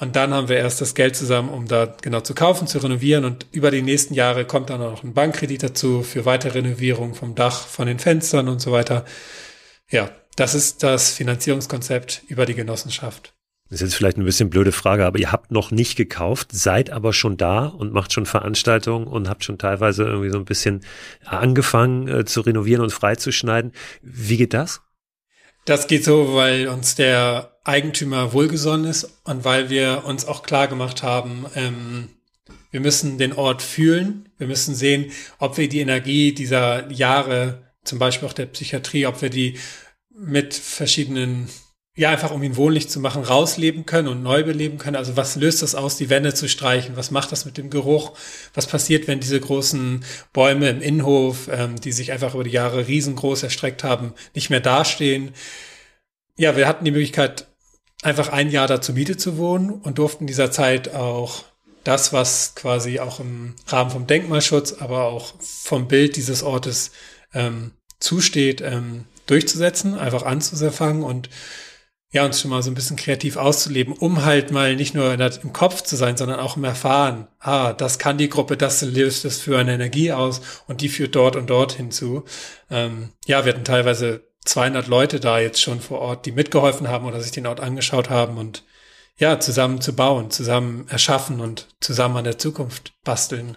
[0.00, 3.24] Und dann haben wir erst das Geld zusammen, um da genau zu kaufen, zu renovieren.
[3.24, 7.36] Und über die nächsten Jahre kommt dann noch ein Bankkredit dazu für weitere Renovierung vom
[7.36, 9.04] Dach, von den Fenstern und so weiter.
[9.88, 13.32] Ja, das ist das Finanzierungskonzept über die Genossenschaft.
[13.70, 16.90] Das ist jetzt vielleicht ein bisschen blöde Frage, aber ihr habt noch nicht gekauft, seid
[16.90, 20.80] aber schon da und macht schon Veranstaltungen und habt schon teilweise irgendwie so ein bisschen
[21.24, 23.70] angefangen äh, zu renovieren und freizuschneiden.
[24.02, 24.80] Wie geht das?
[25.66, 30.66] Das geht so, weil uns der Eigentümer wohlgesonnen ist und weil wir uns auch klar
[30.66, 32.08] gemacht haben, ähm,
[32.72, 34.30] wir müssen den Ort fühlen.
[34.36, 39.22] Wir müssen sehen, ob wir die Energie dieser Jahre, zum Beispiel auch der Psychiatrie, ob
[39.22, 39.58] wir die
[40.10, 41.48] mit verschiedenen
[42.00, 44.96] ja, einfach um ihn wohnlich zu machen, rausleben können und neu beleben können.
[44.96, 46.96] Also was löst das aus, die Wände zu streichen?
[46.96, 48.16] Was macht das mit dem Geruch?
[48.54, 52.88] Was passiert, wenn diese großen Bäume im Innenhof, ähm, die sich einfach über die Jahre
[52.88, 55.34] riesengroß erstreckt haben, nicht mehr dastehen?
[56.38, 57.48] Ja, wir hatten die Möglichkeit,
[58.00, 61.44] einfach ein Jahr da zur Miete zu wohnen und durften in dieser Zeit auch
[61.84, 66.92] das, was quasi auch im Rahmen vom Denkmalschutz, aber auch vom Bild dieses Ortes
[67.34, 71.28] ähm, zusteht, ähm, durchzusetzen, einfach anzufangen und
[72.12, 75.52] ja, uns schon mal so ein bisschen kreativ auszuleben, um halt mal nicht nur im
[75.52, 77.28] Kopf zu sein, sondern auch im Erfahren.
[77.38, 81.14] Ah, das kann die Gruppe, das löst es für eine Energie aus und die führt
[81.14, 82.24] dort und dort hinzu.
[82.68, 87.06] Ähm, ja, wir hatten teilweise 200 Leute da jetzt schon vor Ort, die mitgeholfen haben
[87.06, 88.64] oder sich den Ort angeschaut haben und
[89.16, 93.56] ja, zusammen zu bauen, zusammen erschaffen und zusammen an der Zukunft basteln.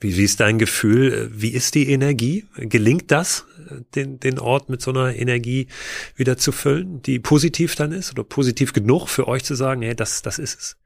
[0.00, 1.30] Wie, wie ist dein Gefühl?
[1.32, 2.46] Wie ist die Energie?
[2.56, 3.44] Gelingt das,
[3.94, 5.68] den, den Ort mit so einer Energie
[6.16, 9.94] wieder zu füllen, die positiv dann ist oder positiv genug für euch zu sagen, hey,
[9.94, 10.76] das, das ist es?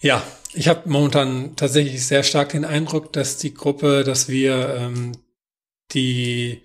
[0.00, 5.12] Ja, ich habe momentan tatsächlich sehr stark den Eindruck, dass die Gruppe, dass wir ähm,
[5.92, 6.62] die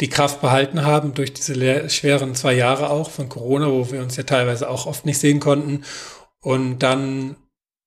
[0.00, 4.16] die Kraft behalten haben durch diese schweren zwei Jahre auch von Corona, wo wir uns
[4.16, 5.84] ja teilweise auch oft nicht sehen konnten.
[6.40, 7.36] Und dann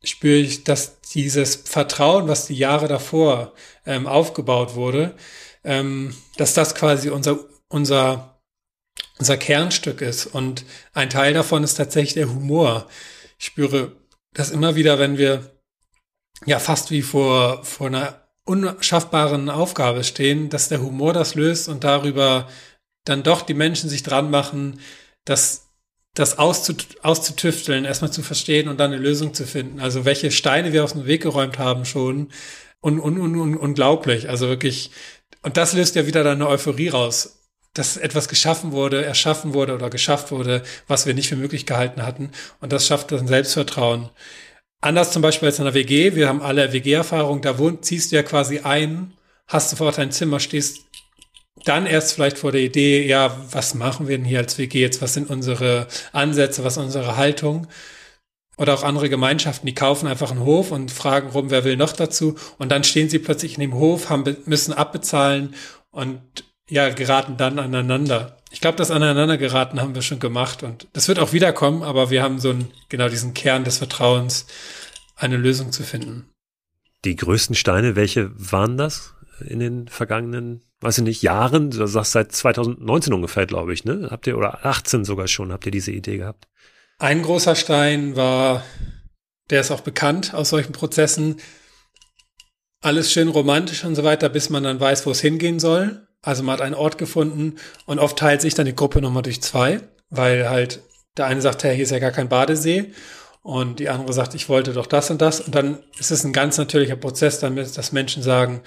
[0.06, 3.54] spüre ich, dass dieses Vertrauen, was die Jahre davor
[3.86, 5.16] ähm, aufgebaut wurde,
[5.64, 8.40] ähm, dass das quasi unser, unser,
[9.18, 10.28] unser Kernstück ist.
[10.28, 12.88] Und ein Teil davon ist tatsächlich der Humor.
[13.38, 13.92] Ich spüre
[14.34, 15.52] das immer wieder, wenn wir
[16.46, 21.84] ja fast wie vor, vor einer unschaffbaren Aufgabe stehen, dass der Humor das löst und
[21.84, 22.48] darüber
[23.06, 24.80] dann doch die Menschen sich dran machen,
[25.26, 25.65] das,
[26.16, 29.80] das auszut auszutüfteln, erstmal zu verstehen und dann eine Lösung zu finden.
[29.80, 32.30] Also welche Steine wir aus dem Weg geräumt haben schon.
[32.82, 34.30] Und, und, und, und unglaublich.
[34.30, 34.92] Also wirklich,
[35.44, 37.36] und das löst ja wieder dann eine Euphorie raus
[37.76, 42.04] dass etwas geschaffen wurde, erschaffen wurde oder geschafft wurde, was wir nicht für möglich gehalten
[42.04, 42.32] hatten.
[42.62, 44.10] Und das schafft dann Selbstvertrauen.
[44.82, 46.16] Anders zum Beispiel als in einer WG.
[46.16, 47.42] Wir haben alle WG-Erfahrung.
[47.42, 49.14] Da wohnt, ziehst du ja quasi ein,
[49.48, 50.86] hast sofort ein Zimmer, stehst
[51.64, 55.02] dann erst vielleicht vor der Idee, ja, was machen wir denn hier als WG jetzt?
[55.02, 56.64] Was sind unsere Ansätze?
[56.64, 57.68] Was ist unsere Haltung?
[58.58, 61.92] Oder auch andere Gemeinschaften, die kaufen einfach einen Hof und fragen rum, wer will noch
[61.92, 62.36] dazu?
[62.58, 65.56] Und dann stehen sie plötzlich in dem Hof, haben, müssen abbezahlen
[65.92, 66.22] und
[66.70, 68.38] ja, geraten dann aneinander.
[68.52, 72.10] Ich glaube, das aneinander geraten haben wir schon gemacht und das wird auch wiederkommen, aber
[72.10, 74.48] wir haben so einen, genau diesen Kern des Vertrauens,
[75.16, 76.30] eine Lösung zu finden.
[77.04, 79.14] Die größten Steine, welche waren das
[79.46, 81.72] in den vergangenen, weiß ich nicht, Jahren?
[81.72, 84.08] Du sagst seit 2019 ungefähr, glaube ich, ne?
[84.12, 86.48] Habt ihr, oder 18 sogar schon, habt ihr diese Idee gehabt?
[87.00, 88.64] Ein großer Stein war,
[89.50, 91.38] der ist auch bekannt aus solchen Prozessen,
[92.82, 96.08] alles schön romantisch und so weiter, bis man dann weiß, wo es hingehen soll.
[96.22, 99.42] Also man hat einen Ort gefunden und oft teilt sich dann die Gruppe nochmal durch
[99.42, 100.82] zwei, weil halt
[101.18, 102.94] der eine sagt, hey, hier ist ja gar kein Badesee
[103.42, 106.34] und die andere sagt, ich wollte doch das und das und dann ist es ein
[106.34, 108.62] ganz natürlicher Prozess damit, dass Menschen sagen,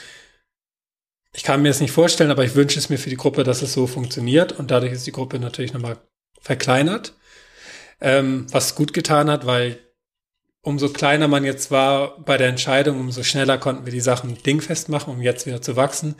[1.38, 3.62] ich kann mir das nicht vorstellen, aber ich wünsche es mir für die Gruppe, dass
[3.62, 5.96] es so funktioniert und dadurch ist die Gruppe natürlich nochmal
[6.40, 7.14] verkleinert,
[8.00, 9.78] ähm, was gut getan hat, weil
[10.62, 14.88] umso kleiner man jetzt war bei der Entscheidung, umso schneller konnten wir die Sachen dingfest
[14.88, 16.16] machen, um jetzt wieder zu wachsen.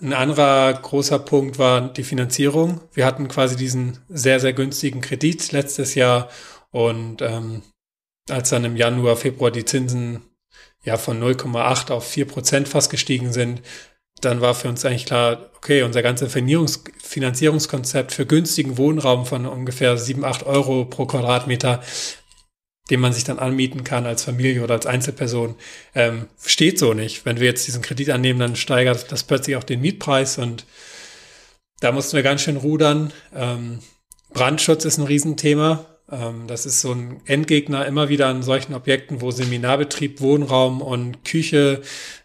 [0.00, 2.80] Ein anderer großer Punkt war die Finanzierung.
[2.94, 6.30] Wir hatten quasi diesen sehr, sehr günstigen Kredit letztes Jahr
[6.70, 7.60] und ähm,
[8.30, 10.22] als dann im Januar, Februar die Zinsen
[10.82, 13.60] ja von 0,8 auf 4 Prozent fast gestiegen sind,
[14.26, 16.32] dann war für uns eigentlich klar, okay, unser ganzes
[17.02, 21.80] Finanzierungskonzept für günstigen Wohnraum von ungefähr 7, 8 Euro pro Quadratmeter
[22.90, 25.56] den man sich dann anmieten kann als Familie oder als Einzelperson,
[25.94, 27.24] ähm, steht so nicht.
[27.24, 30.64] Wenn wir jetzt diesen Kredit annehmen, dann steigert das plötzlich auch den Mietpreis und
[31.80, 33.12] da mussten wir ganz schön rudern.
[33.34, 33.80] Ähm,
[34.32, 35.84] Brandschutz ist ein Riesenthema.
[36.10, 41.24] Ähm, das ist so ein Endgegner immer wieder an solchen Objekten, wo Seminarbetrieb, Wohnraum und
[41.24, 41.82] Küche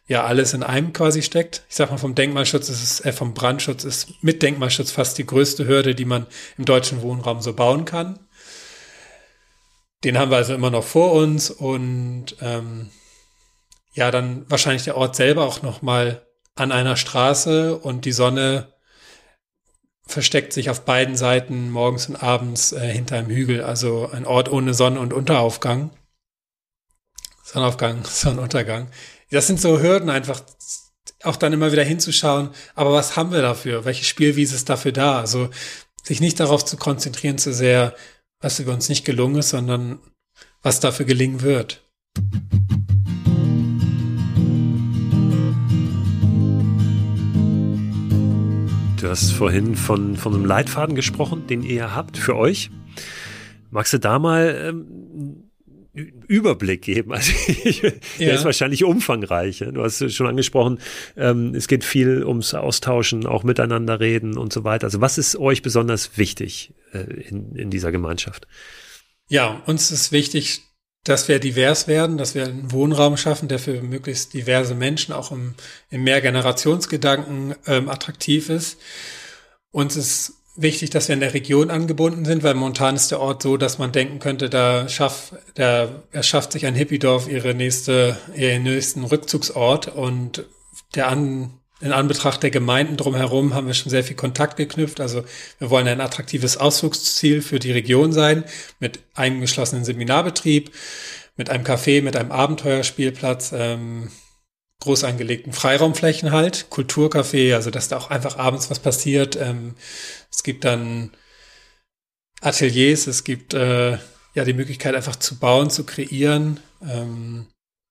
[0.07, 1.63] ja alles in einem quasi steckt.
[1.69, 5.25] Ich sag mal, vom Denkmalschutz ist es, äh, vom Brandschutz ist mit Denkmalschutz fast die
[5.25, 8.19] größte Hürde, die man im deutschen Wohnraum so bauen kann.
[10.03, 12.89] Den haben wir also immer noch vor uns und ähm,
[13.93, 18.73] ja, dann wahrscheinlich der Ort selber auch noch mal an einer Straße und die Sonne
[20.07, 23.63] versteckt sich auf beiden Seiten morgens und abends äh, hinter einem Hügel.
[23.63, 25.91] Also ein Ort ohne Sonne- und Unteraufgang.
[27.43, 28.87] Sonnenaufgang, Sonnenuntergang.
[29.29, 30.41] Das sind so Hürden einfach,
[31.23, 32.49] auch dann immer wieder hinzuschauen.
[32.75, 33.85] Aber was haben wir dafür?
[33.85, 35.19] Welche Spielwiese ist dafür da?
[35.19, 35.49] Also
[36.03, 37.95] sich nicht darauf zu konzentrieren zu sehr,
[38.39, 39.99] was über uns nicht gelungen ist, sondern
[40.61, 41.83] was dafür gelingen wird.
[49.01, 52.69] Du hast vorhin von, von einem Leitfaden gesprochen, den ihr habt für euch.
[53.71, 55.49] Magst du da mal ähm,
[56.27, 57.11] Überblick geben?
[57.15, 57.33] Also
[58.19, 58.35] der ja.
[58.35, 59.65] ist wahrscheinlich umfangreich.
[59.73, 60.77] Du hast schon angesprochen,
[61.17, 64.85] ähm, es geht viel ums Austauschen, auch miteinander reden und so weiter.
[64.85, 68.47] Also was ist euch besonders wichtig äh, in, in dieser Gemeinschaft?
[69.27, 70.61] Ja, uns ist wichtig,
[71.03, 75.31] dass wir divers werden, dass wir einen Wohnraum schaffen, der für möglichst diverse Menschen auch
[75.31, 75.55] im,
[75.89, 78.77] im Mehrgenerationsgedanken ähm, attraktiv ist.
[79.71, 83.41] Uns ist wichtig, dass wir in der Region angebunden sind, weil momentan ist der Ort
[83.41, 88.63] so, dass man denken könnte, da schafft, da erschafft sich ein Hippiedorf ihre nächste, ihren
[88.63, 90.45] nächsten Rückzugsort und
[90.93, 94.99] der an, in Anbetracht der Gemeinden drumherum haben wir schon sehr viel Kontakt geknüpft.
[94.99, 95.23] Also
[95.59, 98.43] wir wollen ein attraktives Ausflugsziel für die Region sein
[98.79, 100.71] mit einem geschlossenen Seminarbetrieb,
[101.37, 103.51] mit einem Café, mit einem Abenteuerspielplatz.
[103.53, 104.11] Ähm,
[104.81, 109.35] groß angelegten Freiraumflächen halt, Kulturcafé, also dass da auch einfach abends was passiert.
[109.35, 109.75] Ähm,
[110.31, 111.11] es gibt dann
[112.41, 113.91] Ateliers, es gibt äh,
[114.33, 116.59] ja die Möglichkeit einfach zu bauen, zu kreieren.
[116.81, 117.45] Ähm,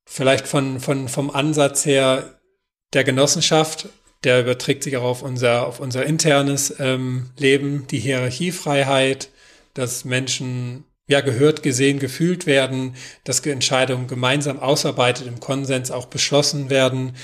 [0.05, 2.40] vielleicht von, von, vom Ansatz her
[2.93, 3.89] der Genossenschaft,
[4.25, 9.31] der überträgt sich auch auf unser, auf unser internes ähm, Leben, die Hierarchiefreiheit,
[9.75, 16.71] dass Menschen ja gehört, gesehen, gefühlt werden, dass Entscheidungen gemeinsam ausarbeitet, im Konsens auch beschlossen
[16.71, 17.17] werden,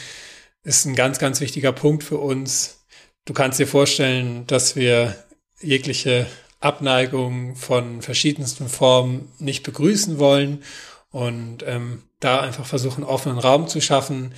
[0.64, 2.84] ist ein ganz, ganz wichtiger Punkt für uns.
[3.24, 5.14] Du kannst dir vorstellen, dass wir
[5.60, 6.26] jegliche
[6.60, 10.64] Abneigung von verschiedensten Formen nicht begrüßen wollen
[11.10, 14.34] und ähm, da einfach versuchen, offenen Raum zu schaffen.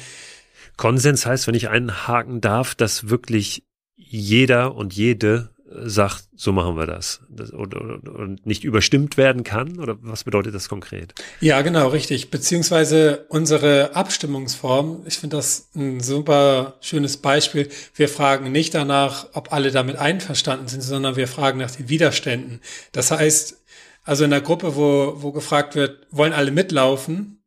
[0.78, 3.64] Konsens heißt, wenn ich einhaken darf, dass wirklich
[3.96, 7.20] jeder und jede sagt, so machen wir das,
[7.52, 9.78] und, und, nicht überstimmt werden kann?
[9.78, 11.14] Oder was bedeutet das konkret?
[11.40, 12.30] Ja, genau, richtig.
[12.30, 17.68] Beziehungsweise unsere Abstimmungsform, ich finde das ein super schönes Beispiel.
[17.94, 22.60] Wir fragen nicht danach, ob alle damit einverstanden sind, sondern wir fragen nach den Widerständen.
[22.92, 23.62] Das heißt,
[24.04, 27.38] also in der Gruppe, wo, wo gefragt wird, wollen alle mitlaufen,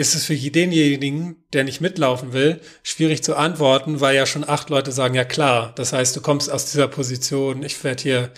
[0.00, 4.70] ist es für denjenigen, der nicht mitlaufen will, schwierig zu antworten, weil ja schon acht
[4.70, 5.74] Leute sagen, ja klar.
[5.76, 8.30] Das heißt, du kommst aus dieser Position, ich werde hier,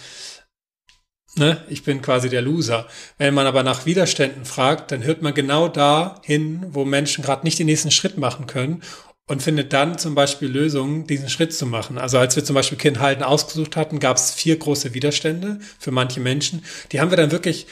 [1.36, 2.88] ne, ich bin quasi der Loser.
[3.16, 7.44] Wenn man aber nach Widerständen fragt, dann hört man genau da hin, wo Menschen gerade
[7.44, 8.82] nicht den nächsten Schritt machen können
[9.28, 11.96] und findet dann zum Beispiel Lösungen, diesen Schritt zu machen.
[11.96, 16.18] Also als wir zum Beispiel Kindhalten ausgesucht hatten, gab es vier große Widerstände für manche
[16.18, 16.64] Menschen.
[16.90, 17.68] Die haben wir dann wirklich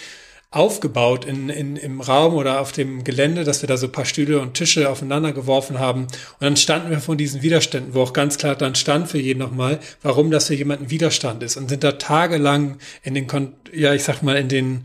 [0.53, 4.41] aufgebaut in, in, im Raum oder auf dem Gelände, dass wir da so paar Stühle
[4.41, 6.03] und Tische aufeinander geworfen haben.
[6.03, 6.11] Und
[6.41, 9.79] dann standen wir von diesen Widerständen, wo auch ganz klar dann stand für jeden nochmal,
[10.03, 11.57] warum das für jemanden Widerstand ist.
[11.57, 13.29] Und sind da tagelang in den,
[13.73, 14.85] ja, ich sag mal, in den,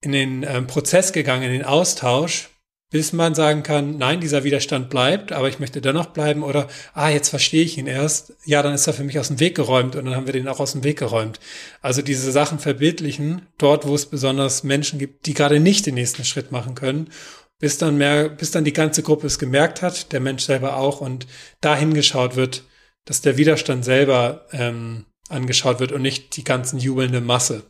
[0.00, 2.48] in den ähm, Prozess gegangen, in den Austausch,
[2.90, 7.08] bis man sagen kann, nein, dieser Widerstand bleibt, aber ich möchte dennoch bleiben oder, ah,
[7.08, 9.96] jetzt verstehe ich ihn erst, ja, dann ist er für mich aus dem Weg geräumt
[9.96, 11.40] und dann haben wir den auch aus dem Weg geräumt.
[11.82, 16.24] Also diese Sachen verbildlichen, dort, wo es besonders Menschen gibt, die gerade nicht den nächsten
[16.24, 17.10] Schritt machen können,
[17.58, 21.00] bis dann mehr, bis dann die ganze Gruppe es gemerkt hat, der Mensch selber auch
[21.00, 21.26] und
[21.60, 22.64] dahin geschaut wird,
[23.04, 27.64] dass der Widerstand selber ähm, angeschaut wird und nicht die ganzen jubelnde Masse.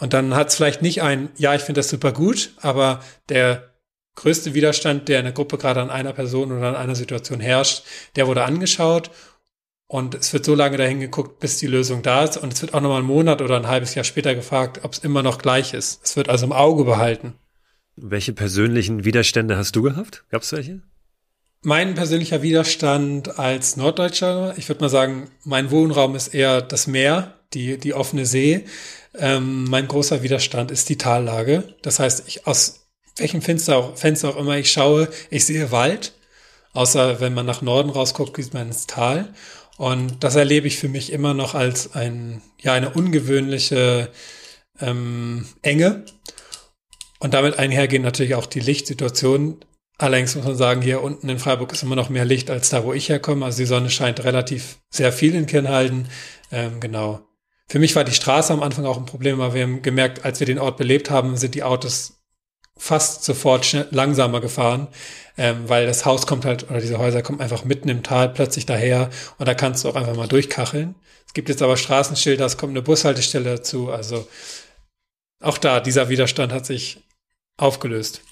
[0.00, 3.67] Und dann hat es vielleicht nicht ein, ja, ich finde das super gut, aber der
[4.18, 7.84] größte Widerstand, der in der Gruppe gerade an einer Person oder an einer Situation herrscht,
[8.16, 9.10] der wurde angeschaut
[9.86, 12.74] und es wird so lange dahin geguckt, bis die Lösung da ist und es wird
[12.74, 15.72] auch nochmal einen Monat oder ein halbes Jahr später gefragt, ob es immer noch gleich
[15.72, 16.00] ist.
[16.04, 17.34] Es wird also im Auge behalten.
[17.94, 20.24] Welche persönlichen Widerstände hast du gehabt?
[20.30, 20.82] Gab es welche?
[21.62, 27.38] Mein persönlicher Widerstand als Norddeutscher, ich würde mal sagen, mein Wohnraum ist eher das Meer,
[27.54, 28.64] die, die offene See.
[29.14, 31.74] Ähm, mein großer Widerstand ist die Tallage.
[31.82, 32.87] Das heißt, ich aus
[33.18, 36.12] welchem Fenster auch, Fenster auch immer ich schaue, ich sehe Wald.
[36.72, 39.32] Außer wenn man nach Norden rausguckt, sieht man ins Tal.
[39.76, 44.10] Und das erlebe ich für mich immer noch als ein, ja, eine ungewöhnliche
[44.80, 46.04] ähm, Enge.
[47.20, 49.58] Und damit einhergehen natürlich auch die Lichtsituation.
[49.98, 52.84] Allerdings muss man sagen, hier unten in Freiburg ist immer noch mehr Licht als da,
[52.84, 53.44] wo ich herkomme.
[53.44, 56.08] Also die Sonne scheint relativ sehr viel in Kirnhalden.
[56.52, 57.20] Ähm, genau.
[57.68, 60.40] Für mich war die Straße am Anfang auch ein Problem, aber wir haben gemerkt, als
[60.40, 62.17] wir den Ort belebt haben, sind die Autos
[62.78, 64.88] fast sofort langsamer gefahren,
[65.36, 68.66] ähm, weil das Haus kommt halt, oder diese Häuser kommen einfach mitten im Tal plötzlich
[68.66, 70.94] daher und da kannst du auch einfach mal durchkacheln.
[71.26, 74.26] Es gibt jetzt aber Straßenschilder, es kommt eine Bushaltestelle dazu, also
[75.40, 77.00] auch da, dieser Widerstand hat sich
[77.56, 78.22] aufgelöst.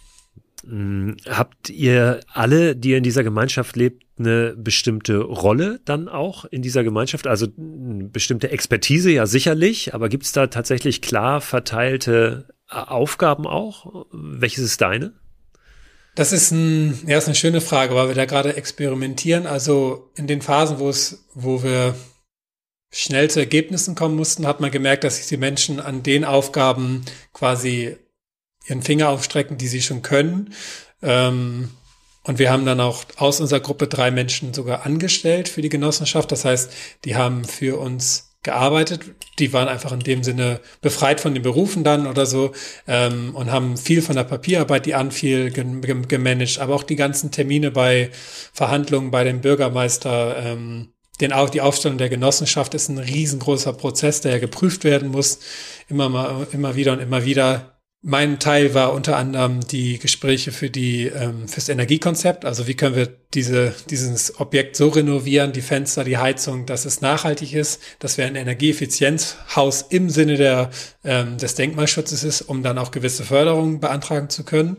[0.64, 6.62] Hm, habt ihr alle, die in dieser Gemeinschaft lebt, eine bestimmte Rolle dann auch in
[6.62, 7.26] dieser Gemeinschaft?
[7.26, 14.06] Also eine bestimmte Expertise ja sicherlich, aber gibt es da tatsächlich klar verteilte Aufgaben auch?
[14.12, 15.12] Welches ist deine?
[16.14, 19.46] Das ist, ein, ja, ist eine schöne Frage, weil wir da gerade experimentieren.
[19.46, 21.94] Also in den Phasen, wo es, wo wir
[22.90, 27.04] schnell zu Ergebnissen kommen mussten, hat man gemerkt, dass sich die Menschen an den Aufgaben
[27.34, 27.96] quasi
[28.66, 30.54] ihren Finger aufstrecken, die sie schon können.
[31.02, 31.70] Ähm,
[32.24, 36.32] und wir haben dann auch aus unserer Gruppe drei Menschen sogar angestellt für die Genossenschaft.
[36.32, 36.72] Das heißt,
[37.04, 39.00] die haben für uns gearbeitet.
[39.38, 42.52] Die waren einfach in dem Sinne befreit von den Berufen dann oder so
[42.88, 47.70] ähm, und haben viel von der Papierarbeit, die anfiel, gemanagt, aber auch die ganzen Termine
[47.70, 48.10] bei
[48.54, 50.36] Verhandlungen bei dem Bürgermeister.
[50.38, 55.10] Ähm, den auch die Aufstellung der Genossenschaft ist ein riesengroßer Prozess, der ja geprüft werden
[55.10, 55.38] muss,
[55.88, 57.75] immer mal, immer wieder und immer wieder.
[58.08, 62.44] Mein Teil war unter anderem die Gespräche für die ähm, fürs Energiekonzept.
[62.44, 67.00] Also wie können wir diese dieses Objekt so renovieren, die Fenster, die Heizung, dass es
[67.00, 70.70] nachhaltig ist, dass wir ein Energieeffizienzhaus im Sinne der
[71.02, 74.76] ähm, des Denkmalschutzes ist, um dann auch gewisse Förderungen beantragen zu können.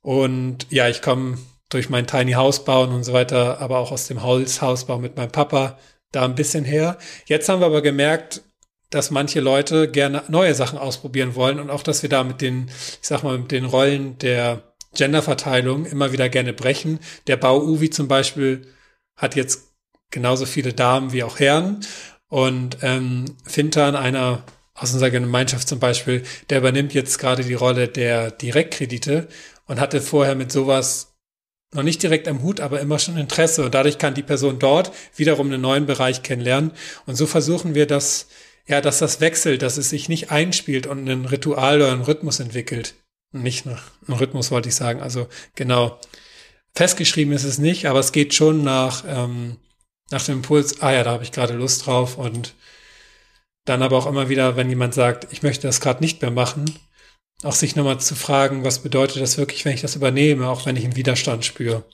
[0.00, 1.36] Und ja, ich komme
[1.68, 5.32] durch mein Tiny House bauen und so weiter, aber auch aus dem Holzhausbau mit meinem
[5.32, 5.78] Papa
[6.12, 6.96] da ein bisschen her.
[7.26, 8.40] Jetzt haben wir aber gemerkt,
[8.90, 12.68] dass manche Leute gerne neue Sachen ausprobieren wollen und auch, dass wir da mit den,
[12.68, 14.62] ich sag mal, mit den Rollen der
[14.94, 16.98] Genderverteilung immer wieder gerne brechen.
[17.26, 18.66] Der Bau-Uwi zum Beispiel
[19.16, 19.74] hat jetzt
[20.10, 21.80] genauso viele Damen wie auch Herren
[22.28, 27.88] und ähm, Fintan, einer aus unserer Gemeinschaft zum Beispiel, der übernimmt jetzt gerade die Rolle
[27.88, 29.28] der Direktkredite
[29.66, 31.16] und hatte vorher mit sowas
[31.74, 33.64] noch nicht direkt am Hut, aber immer schon Interesse.
[33.64, 36.72] Und dadurch kann die Person dort wiederum einen neuen Bereich kennenlernen.
[37.06, 38.28] Und so versuchen wir das,
[38.68, 42.38] ja, dass das wechselt, dass es sich nicht einspielt und ein Ritual oder einen Rhythmus
[42.38, 42.94] entwickelt.
[43.32, 45.00] Nicht ein Rhythmus wollte ich sagen.
[45.00, 45.98] Also genau.
[46.74, 49.56] Festgeschrieben ist es nicht, aber es geht schon nach, ähm,
[50.10, 52.54] nach dem Impuls, ah ja, da habe ich gerade Lust drauf und
[53.64, 56.78] dann aber auch immer wieder, wenn jemand sagt, ich möchte das gerade nicht mehr machen,
[57.42, 60.76] auch sich nochmal zu fragen, was bedeutet das wirklich, wenn ich das übernehme, auch wenn
[60.76, 61.84] ich einen Widerstand spüre.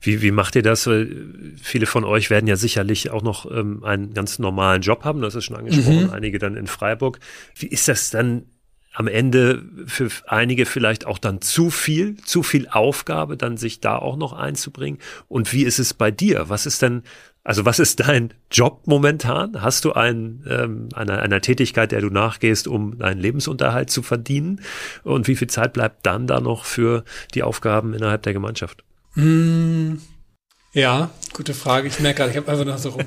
[0.00, 0.86] Wie, wie macht ihr das?
[0.86, 1.26] Weil
[1.62, 5.34] viele von euch werden ja sicherlich auch noch ähm, einen ganz normalen Job haben, das
[5.34, 6.10] ist schon angesprochen, mhm.
[6.10, 7.18] einige dann in Freiburg.
[7.54, 8.46] Wie ist das dann
[8.94, 13.96] am Ende für einige vielleicht auch dann zu viel, zu viel Aufgabe, dann sich da
[13.96, 15.00] auch noch einzubringen?
[15.28, 16.48] Und wie ist es bei dir?
[16.48, 17.02] Was ist denn
[17.46, 19.62] also was ist dein Job momentan?
[19.62, 24.62] Hast du einen, ähm, einer, einer Tätigkeit, der du nachgehst, um deinen Lebensunterhalt zu verdienen?
[25.04, 27.04] Und wie viel Zeit bleibt dann da noch für
[27.34, 28.82] die Aufgaben innerhalb der Gemeinschaft?
[29.16, 29.98] Mmh.
[30.76, 31.88] Ja, gute Frage.
[31.88, 33.00] Ich merke gerade, ich habe einfach noch so rum.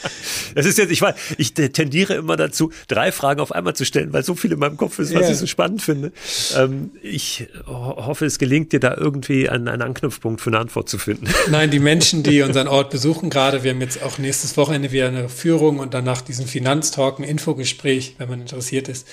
[0.54, 4.12] das ist jetzt, ich weiß, ich tendiere immer dazu, drei Fragen auf einmal zu stellen,
[4.12, 5.32] weil so viel in meinem Kopf ist, was yeah.
[5.32, 6.12] ich so spannend finde.
[6.54, 10.98] Ähm, ich hoffe, es gelingt dir da irgendwie einen, einen Anknüpfpunkt für eine Antwort zu
[10.98, 11.26] finden.
[11.50, 15.08] Nein, die Menschen, die unseren Ort besuchen, gerade, wir haben jetzt auch nächstes Wochenende wieder
[15.08, 19.04] eine Führung und danach diesen Finanztalk, ein Infogespräch, wenn man interessiert ist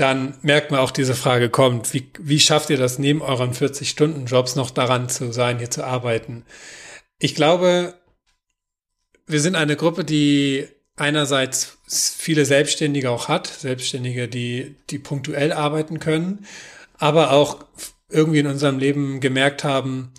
[0.00, 4.56] dann merkt man auch, diese Frage kommt, wie, wie schafft ihr das neben euren 40-Stunden-Jobs
[4.56, 6.44] noch daran zu sein, hier zu arbeiten?
[7.18, 7.94] Ich glaube,
[9.26, 15.98] wir sind eine Gruppe, die einerseits viele Selbstständige auch hat, Selbstständige, die, die punktuell arbeiten
[15.98, 16.46] können,
[16.98, 17.64] aber auch
[18.08, 20.12] irgendwie in unserem Leben gemerkt haben,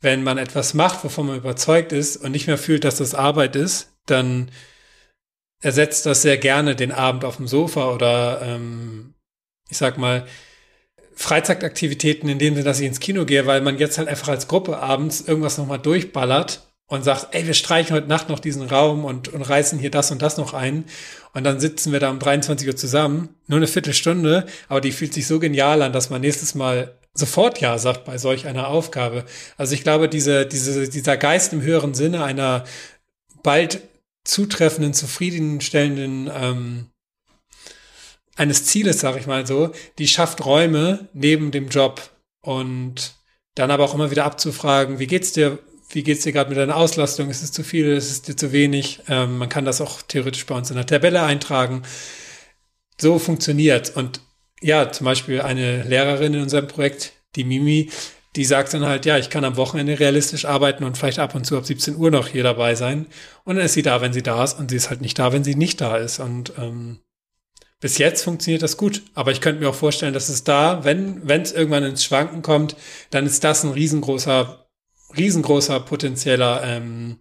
[0.00, 3.56] wenn man etwas macht, wovon man überzeugt ist und nicht mehr fühlt, dass das Arbeit
[3.56, 4.50] ist, dann
[5.60, 9.14] ersetzt das sehr gerne den Abend auf dem Sofa oder ähm,
[9.68, 10.26] ich sag mal
[11.14, 14.46] Freizeitaktivitäten in dem Sinne, dass ich ins Kino gehe, weil man jetzt halt einfach als
[14.46, 19.04] Gruppe abends irgendwas nochmal durchballert und sagt, ey, wir streichen heute Nacht noch diesen Raum
[19.04, 20.84] und, und reißen hier das und das noch ein.
[21.34, 25.12] Und dann sitzen wir da um 23 Uhr zusammen, nur eine Viertelstunde, aber die fühlt
[25.12, 29.24] sich so genial an, dass man nächstes Mal sofort Ja sagt bei solch einer Aufgabe.
[29.56, 32.64] Also ich glaube, diese, diese, dieser Geist im höheren Sinne einer
[33.42, 33.82] bald
[34.24, 36.86] zutreffenden, zufriedenstellenden ähm,
[38.38, 42.10] eines Zieles, sag ich mal so, die schafft Räume neben dem Job
[42.40, 43.14] und
[43.54, 45.58] dann aber auch immer wieder abzufragen, wie geht's dir,
[45.90, 47.30] wie geht's dir gerade mit deiner Auslastung?
[47.30, 47.86] Ist es zu viel?
[47.86, 49.00] Ist es dir zu wenig?
[49.08, 51.82] Ähm, man kann das auch theoretisch bei uns in der Tabelle eintragen.
[53.00, 53.96] So funktioniert.
[53.96, 54.20] Und
[54.60, 57.90] ja, zum Beispiel eine Lehrerin in unserem Projekt, die Mimi,
[58.36, 61.44] die sagt dann halt, ja, ich kann am Wochenende realistisch arbeiten und vielleicht ab und
[61.44, 63.06] zu ab 17 Uhr noch hier dabei sein.
[63.44, 65.32] Und dann ist sie da, wenn sie da ist und sie ist halt nicht da,
[65.32, 66.20] wenn sie nicht da ist.
[66.20, 67.00] Und ähm,
[67.80, 69.02] bis jetzt funktioniert das gut.
[69.14, 72.42] Aber ich könnte mir auch vorstellen, dass es da, wenn wenn es irgendwann ins Schwanken
[72.42, 72.76] kommt,
[73.10, 74.66] dann ist das ein riesengroßer,
[75.16, 77.18] riesengroßer potenzieller ähm,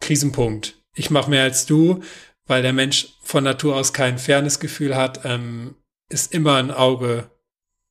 [0.00, 0.82] Krisenpunkt.
[0.94, 2.02] Ich mache mehr als du,
[2.46, 5.76] weil der Mensch von Natur aus kein Fairnessgefühl hat, ähm,
[6.08, 7.30] ist immer ein Auge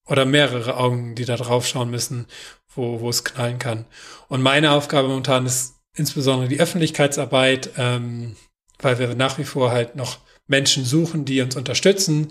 [0.05, 2.27] oder mehrere Augen, die da drauf schauen müssen,
[2.75, 3.85] wo, wo es knallen kann.
[4.27, 8.35] Und meine Aufgabe momentan ist insbesondere die Öffentlichkeitsarbeit, ähm,
[8.79, 10.17] weil wir nach wie vor halt noch
[10.47, 12.29] Menschen suchen, die uns unterstützen,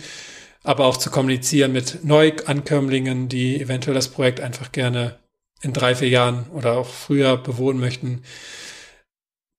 [0.62, 5.18] aber auch zu kommunizieren mit Neuankömmlingen, die eventuell das Projekt einfach gerne
[5.60, 8.22] in drei, vier Jahren oder auch früher bewohnen möchten.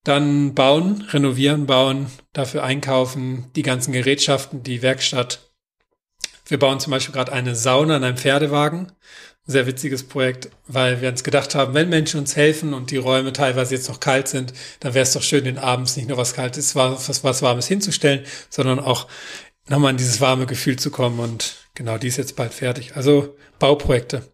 [0.04, 5.52] Dann bauen, renovieren, bauen, dafür einkaufen, die ganzen Gerätschaften, die Werkstatt.
[6.46, 8.92] Wir bauen zum Beispiel gerade eine Sauna in einem Pferdewagen
[9.46, 13.34] sehr witziges Projekt, weil wir uns gedacht haben, wenn Menschen uns helfen und die Räume
[13.34, 16.34] teilweise jetzt noch kalt sind, dann wäre es doch schön, den abends nicht nur was
[16.34, 19.08] Kaltes, was, was Warmes hinzustellen, sondern auch
[19.68, 21.20] nochmal in dieses warme Gefühl zu kommen.
[21.20, 22.96] Und genau, die ist jetzt bald fertig.
[22.96, 24.34] Also Bauprojekte.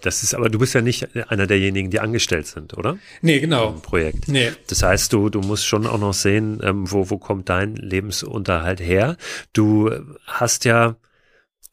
[0.00, 2.98] Das ist aber, du bist ja nicht einer derjenigen, die angestellt sind, oder?
[3.20, 3.70] Nee, genau.
[3.70, 4.28] Im Projekt.
[4.28, 4.52] Nee.
[4.68, 8.80] Das heißt, du, du musst schon auch noch sehen, ähm, wo, wo kommt dein Lebensunterhalt
[8.80, 9.16] her.
[9.52, 9.90] Du
[10.24, 10.96] hast ja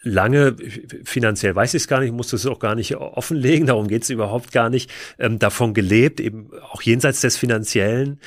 [0.06, 0.56] lange,
[1.04, 4.10] finanziell weiß ich es gar nicht, musste es auch gar nicht offenlegen, darum geht es
[4.10, 4.90] überhaupt gar nicht,
[5.20, 8.20] ähm, davon gelebt, eben auch jenseits des Finanziellen,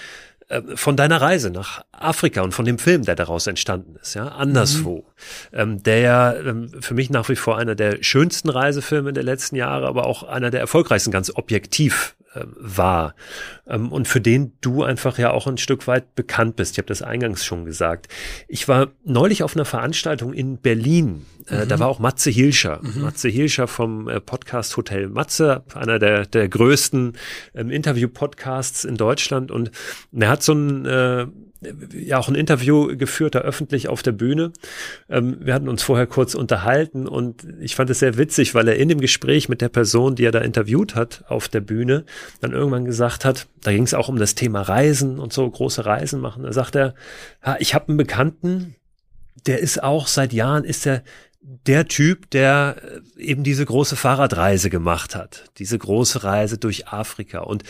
[0.48, 4.28] äh, von deiner Reise nach Afrika und von dem Film, der daraus entstanden ist, ja,
[4.28, 5.06] anderswo,
[5.52, 5.58] mhm.
[5.58, 9.56] ähm, der ja ähm, für mich nach wie vor einer der schönsten Reisefilme der letzten
[9.56, 13.14] Jahre, aber auch einer der erfolgreichsten, ganz objektiv äh, war
[13.66, 16.72] ähm, und für den du einfach ja auch ein Stück weit bekannt bist.
[16.72, 18.08] Ich habe das eingangs schon gesagt.
[18.48, 21.24] Ich war neulich auf einer Veranstaltung in Berlin.
[21.48, 21.68] Äh, mhm.
[21.68, 22.80] Da war auch Matze Hilscher.
[22.82, 23.02] Mhm.
[23.02, 27.14] Matze Hilscher vom äh, Podcast Hotel Matze, einer der, der größten
[27.54, 29.50] ähm, Interview-Podcasts in Deutschland.
[29.50, 29.70] Und
[30.12, 31.26] er hat so ein äh,
[31.60, 34.52] ja auch ein Interview geführt, da öffentlich auf der Bühne.
[35.08, 38.76] Ähm, wir hatten uns vorher kurz unterhalten und ich fand es sehr witzig, weil er
[38.76, 42.04] in dem Gespräch mit der Person, die er da interviewt hat auf der Bühne,
[42.40, 45.84] dann irgendwann gesagt hat, da ging es auch um das Thema Reisen und so große
[45.84, 46.44] Reisen machen.
[46.44, 46.94] Da sagt er,
[47.44, 48.76] ja, ich habe einen Bekannten,
[49.46, 51.02] der ist auch seit Jahren ist er
[51.40, 52.76] der Typ, der
[53.16, 57.40] äh, eben diese große Fahrradreise gemacht hat, diese große Reise durch Afrika.
[57.40, 57.64] Und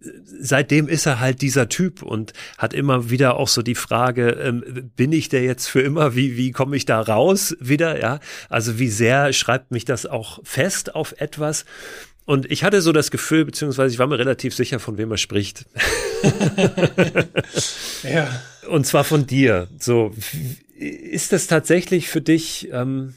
[0.00, 4.90] seitdem ist er halt dieser Typ und hat immer wieder auch so die Frage, ähm,
[4.96, 6.14] bin ich der jetzt für immer?
[6.14, 8.00] Wie, wie komme ich da raus wieder?
[8.00, 11.64] Ja, also wie sehr schreibt mich das auch fest auf etwas?
[12.24, 15.16] Und ich hatte so das Gefühl, beziehungsweise ich war mir relativ sicher, von wem er
[15.16, 15.66] spricht.
[18.02, 18.28] ja.
[18.68, 19.68] Und zwar von dir.
[19.78, 20.12] So,
[20.76, 23.14] ist das tatsächlich für dich, ähm,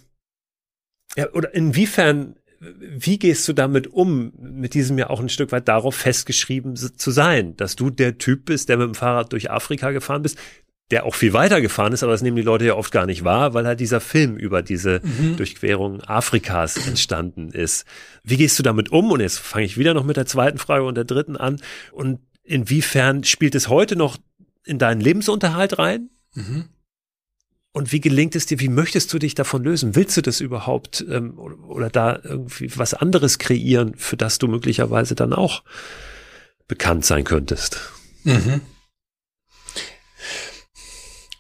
[1.16, 2.36] ja, oder inwiefern
[2.80, 7.12] wie gehst du damit um, mit diesem ja auch ein Stück weit darauf festgeschrieben zu
[7.12, 10.38] sein, dass du der Typ bist, der mit dem Fahrrad durch Afrika gefahren bist,
[10.92, 13.24] der auch viel weiter gefahren ist, aber das nehmen die Leute ja oft gar nicht
[13.24, 15.38] wahr, weil halt dieser Film über diese mhm.
[15.38, 17.86] Durchquerung Afrikas entstanden ist.
[18.24, 19.12] Wie gehst du damit um?
[19.12, 21.60] Und jetzt fange ich wieder noch mit der zweiten Frage und der dritten an.
[21.92, 24.18] Und inwiefern spielt es heute noch
[24.66, 26.10] in deinen Lebensunterhalt rein?
[26.36, 26.66] Mhm.
[27.76, 28.60] Und wie gelingt es dir?
[28.60, 29.96] Wie möchtest du dich davon lösen?
[29.96, 35.16] Willst du das überhaupt ähm, oder, da irgendwie was anderes kreieren, für das du möglicherweise
[35.16, 35.64] dann auch
[36.68, 37.80] bekannt sein könntest?
[38.24, 38.62] Mhm.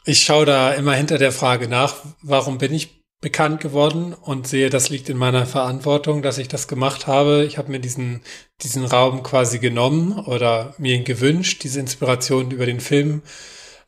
[0.05, 4.69] Ich schaue da immer hinter der Frage nach, warum bin ich bekannt geworden und sehe,
[4.71, 7.45] das liegt in meiner Verantwortung, dass ich das gemacht habe.
[7.45, 8.21] Ich habe mir diesen,
[8.61, 13.21] diesen Raum quasi genommen oder mir ihn gewünscht, diese Inspiration über den Film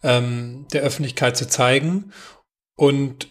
[0.04, 2.14] ähm, der Öffentlichkeit zu zeigen
[2.76, 3.28] und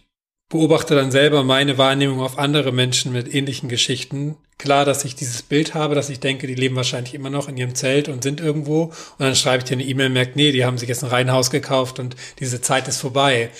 [0.49, 4.36] beobachte dann selber meine Wahrnehmung auf andere Menschen mit ähnlichen Geschichten.
[4.59, 7.57] Klar, dass ich dieses Bild habe, dass ich denke, die leben wahrscheinlich immer noch in
[7.57, 8.84] ihrem Zelt und sind irgendwo.
[8.84, 11.51] Und dann schreibe ich dir eine E-Mail, merkt, nee, die haben sich jetzt ein Reihenhaus
[11.51, 13.51] gekauft und diese Zeit ist vorbei.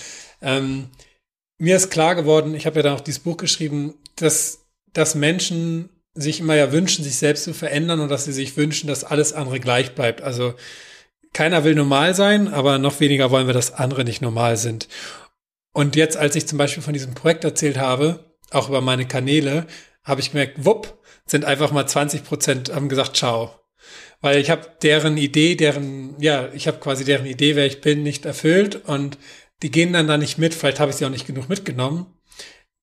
[0.41, 0.89] Ähm,
[1.57, 5.89] mir ist klar geworden, ich habe ja dann auch dieses Buch geschrieben, dass, dass Menschen
[6.13, 9.33] sich immer ja wünschen, sich selbst zu verändern und dass sie sich wünschen, dass alles
[9.33, 10.21] andere gleich bleibt.
[10.21, 10.53] Also
[11.33, 14.87] keiner will normal sein, aber noch weniger wollen wir, dass andere nicht normal sind.
[15.75, 19.67] Und jetzt, als ich zum Beispiel von diesem Projekt erzählt habe, auch über meine Kanäle,
[20.05, 23.59] habe ich gemerkt, wupp, sind einfach mal 20 Prozent haben gesagt, ciao.
[24.21, 28.03] Weil ich habe deren Idee, deren, ja, ich habe quasi deren Idee, wer ich bin,
[28.03, 29.17] nicht erfüllt und
[29.63, 30.53] die gehen dann da nicht mit.
[30.53, 32.05] Vielleicht habe ich sie auch nicht genug mitgenommen.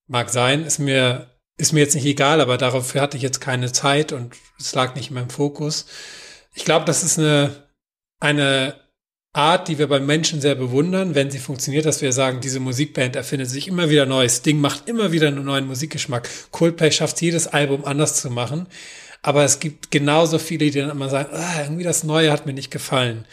[0.06, 3.72] Mag sein, ist mir, ist mir jetzt nicht egal, aber dafür hatte ich jetzt keine
[3.72, 5.86] Zeit und es lag nicht in meinem Fokus.
[6.52, 7.68] Ich glaube, das ist eine,
[8.20, 8.82] eine
[9.34, 13.16] Art, die wir beim Menschen sehr bewundern, wenn sie funktioniert, dass wir sagen, diese Musikband
[13.16, 14.42] erfindet sich immer wieder Neues.
[14.42, 16.28] Ding macht immer wieder einen neuen Musikgeschmack.
[16.50, 18.66] Coldplay schafft jedes Album anders zu machen.
[19.22, 22.52] Aber es gibt genauso viele, die dann immer sagen, ah, irgendwie das Neue hat mir
[22.52, 23.24] nicht gefallen.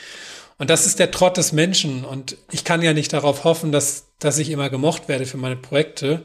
[0.58, 2.06] Und das ist der Trott des Menschen.
[2.06, 5.58] Und ich kann ja nicht darauf hoffen, dass, dass ich immer gemocht werde für meine
[5.58, 6.24] Projekte,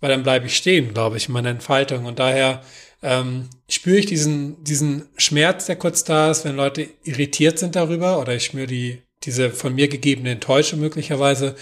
[0.00, 2.06] weil dann bleibe ich stehen, glaube ich, in meiner Entfaltung.
[2.06, 2.62] Und daher
[3.02, 8.18] ähm, spüre ich diesen, diesen Schmerz, der kurz da ist, wenn Leute irritiert sind darüber,
[8.18, 11.54] oder ich spüre die diese von mir gegebene Enttäuschung möglicherweise.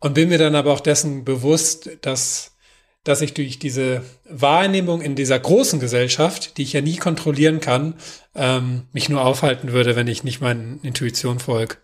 [0.00, 2.56] Und bin mir dann aber auch dessen bewusst, dass,
[3.04, 7.94] dass ich durch diese Wahrnehmung in dieser großen Gesellschaft, die ich ja nie kontrollieren kann,
[8.34, 11.76] ähm, mich nur aufhalten würde, wenn ich nicht meinen Intuition folge.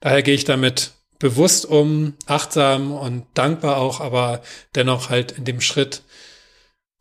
[0.00, 4.42] Daher gehe ich damit bewusst um, achtsam und dankbar auch, aber
[4.74, 6.02] dennoch halt in dem Schritt,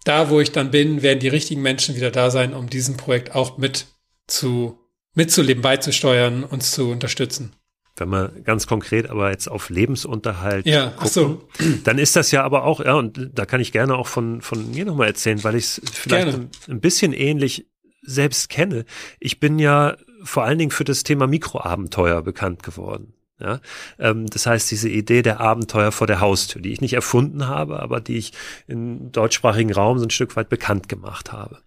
[0.03, 3.35] da wo ich dann bin, werden die richtigen Menschen wieder da sein, um diesem Projekt
[3.35, 3.87] auch mit
[4.25, 4.79] zu
[5.17, 7.51] mitzuleben, beizusteuern, uns zu unterstützen.
[7.97, 11.49] Wenn man ganz konkret aber jetzt auf Lebensunterhalt ja, gucken, so.
[11.83, 14.69] dann ist das ja aber auch, ja, und da kann ich gerne auch von, von
[14.69, 17.67] mir nochmal erzählen, weil ich es vielleicht ein, ein bisschen ähnlich
[18.03, 18.85] selbst kenne.
[19.19, 23.13] Ich bin ja vor allen Dingen für das Thema Mikroabenteuer bekannt geworden.
[23.39, 23.59] Ja,
[23.99, 27.79] ähm, das heißt, diese Idee der Abenteuer vor der Haustür, die ich nicht erfunden habe,
[27.79, 28.33] aber die ich
[28.67, 31.61] im deutschsprachigen Raum so ein Stück weit bekannt gemacht habe.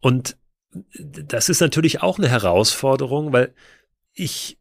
[0.00, 0.36] Und
[0.98, 3.54] das ist natürlich auch eine Herausforderung, weil
[4.12, 4.58] ich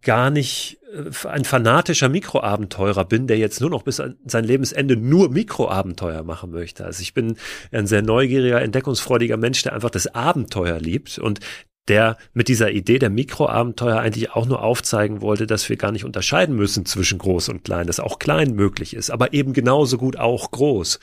[0.00, 4.96] gar nicht äh, ein fanatischer Mikroabenteurer bin, der jetzt nur noch bis an sein Lebensende
[4.96, 6.84] nur Mikroabenteuer machen möchte.
[6.84, 7.36] Also ich bin
[7.70, 11.40] ein sehr neugieriger, entdeckungsfreudiger Mensch, der einfach das Abenteuer liebt und
[11.88, 16.04] der mit dieser Idee der Mikroabenteuer eigentlich auch nur aufzeigen wollte, dass wir gar nicht
[16.04, 20.16] unterscheiden müssen zwischen groß und klein, dass auch klein möglich ist, aber eben genauso gut
[20.16, 21.00] auch groß.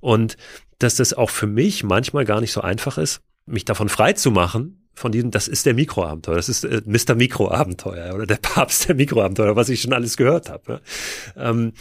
[0.00, 0.36] Und
[0.80, 4.30] dass das auch für mich manchmal gar nicht so einfach ist, mich davon frei zu
[4.30, 7.14] machen, von diesem, das ist der Mikroabenteuer, das ist äh, Mr.
[7.14, 10.72] Mikroabenteuer oder der Papst der Mikroabenteuer, was ich schon alles gehört habe.
[10.72, 10.80] Ne?
[11.36, 11.72] Ähm,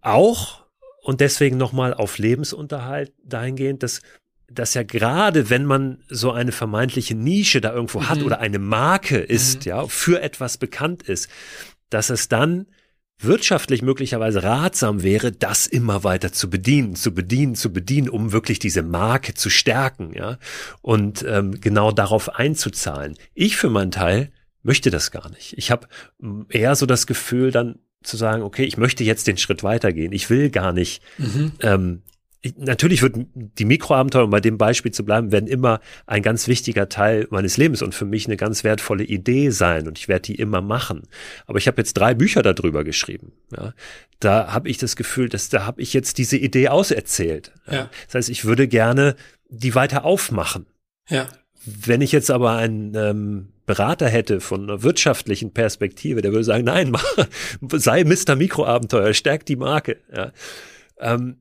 [0.00, 0.64] auch
[1.02, 4.00] und deswegen nochmal auf Lebensunterhalt dahingehend, dass
[4.48, 8.08] dass ja gerade, wenn man so eine vermeintliche Nische da irgendwo mhm.
[8.08, 9.70] hat oder eine Marke ist, mhm.
[9.70, 11.28] ja, für etwas bekannt ist,
[11.90, 12.66] dass es dann
[13.18, 18.58] wirtschaftlich möglicherweise ratsam wäre, das immer weiter zu bedienen, zu bedienen, zu bedienen, um wirklich
[18.58, 20.38] diese Marke zu stärken, ja,
[20.82, 23.16] und ähm, genau darauf einzuzahlen.
[23.34, 24.30] Ich für meinen Teil
[24.62, 25.54] möchte das gar nicht.
[25.56, 25.88] Ich habe
[26.50, 30.12] eher so das Gefühl, dann zu sagen, okay, ich möchte jetzt den Schritt weitergehen.
[30.12, 31.52] Ich will gar nicht mhm.
[31.60, 32.02] ähm,
[32.56, 36.88] natürlich wird die Mikroabenteuer, um bei dem Beispiel zu bleiben, werden immer ein ganz wichtiger
[36.88, 40.34] Teil meines Lebens und für mich eine ganz wertvolle Idee sein und ich werde die
[40.34, 41.02] immer machen.
[41.46, 43.32] Aber ich habe jetzt drei Bücher darüber geschrieben.
[43.56, 43.72] Ja.
[44.20, 47.52] Da habe ich das Gefühl, dass da habe ich jetzt diese Idee auserzählt.
[47.70, 47.90] Ja.
[48.06, 49.16] Das heißt, ich würde gerne
[49.48, 50.66] die weiter aufmachen.
[51.08, 51.28] Ja.
[51.64, 56.64] Wenn ich jetzt aber einen ähm, Berater hätte von einer wirtschaftlichen Perspektive, der würde sagen,
[56.64, 57.04] nein, mach,
[57.72, 58.36] sei Mr.
[58.36, 59.98] Mikroabenteuer, stärk die Marke.
[60.14, 60.32] Ja.
[60.98, 61.36] Ähm,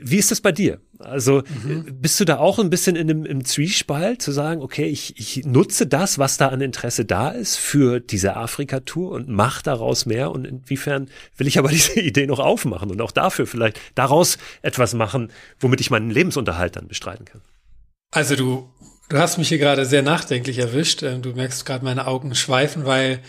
[0.00, 0.80] wie ist das bei dir?
[0.98, 2.00] Also mhm.
[2.00, 5.44] bist du da auch ein bisschen in einem im Zwiespalt zu sagen, okay, ich, ich
[5.44, 10.30] nutze das, was da an Interesse da ist für diese Afrika-Tour und mach daraus mehr
[10.30, 14.94] und inwiefern will ich aber diese Idee noch aufmachen und auch dafür vielleicht daraus etwas
[14.94, 15.30] machen,
[15.60, 17.40] womit ich meinen Lebensunterhalt dann bestreiten kann?
[18.10, 18.68] Also du,
[19.08, 21.02] du hast mich hier gerade sehr nachdenklich erwischt.
[21.02, 23.20] Ähm, du merkst gerade meine Augen schweifen, weil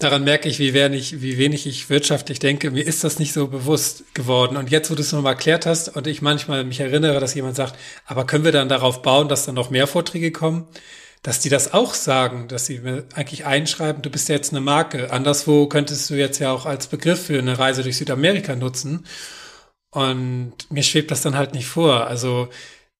[0.00, 2.70] Daran merke ich, wie wenig, wie wenig ich wirtschaftlich denke.
[2.70, 4.56] Mir ist das nicht so bewusst geworden.
[4.56, 7.54] Und jetzt, wo du es nochmal erklärt hast und ich manchmal mich erinnere, dass jemand
[7.54, 7.76] sagt,
[8.06, 10.66] aber können wir dann darauf bauen, dass dann noch mehr Vorträge kommen?
[11.22, 14.62] Dass die das auch sagen, dass sie mir eigentlich einschreiben, du bist ja jetzt eine
[14.62, 15.12] Marke.
[15.12, 19.04] Anderswo könntest du jetzt ja auch als Begriff für eine Reise durch Südamerika nutzen.
[19.90, 22.06] Und mir schwebt das dann halt nicht vor.
[22.06, 22.48] Also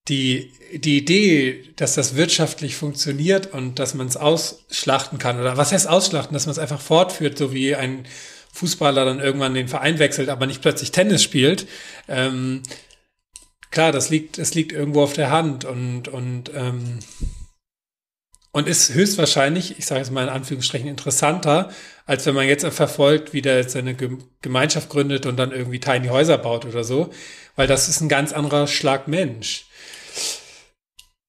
[0.09, 5.73] die, die Idee, dass das wirtschaftlich funktioniert und dass man es ausschlachten kann, oder was
[5.73, 8.07] heißt ausschlachten, dass man es einfach fortführt, so wie ein
[8.53, 11.67] Fußballer dann irgendwann den Verein wechselt, aber nicht plötzlich Tennis spielt,
[12.09, 12.63] ähm,
[13.71, 16.99] klar, das liegt, das liegt irgendwo auf der Hand und, und, ähm,
[18.53, 21.71] und ist höchstwahrscheinlich, ich sage jetzt mal in Anführungsstrichen, interessanter,
[22.05, 23.95] als wenn man jetzt verfolgt, wie der jetzt seine
[24.43, 27.11] Gemeinschaft gründet und dann irgendwie Tiny Häuser baut oder so,
[27.55, 29.70] weil das ist ein ganz anderer Schlag Mensch.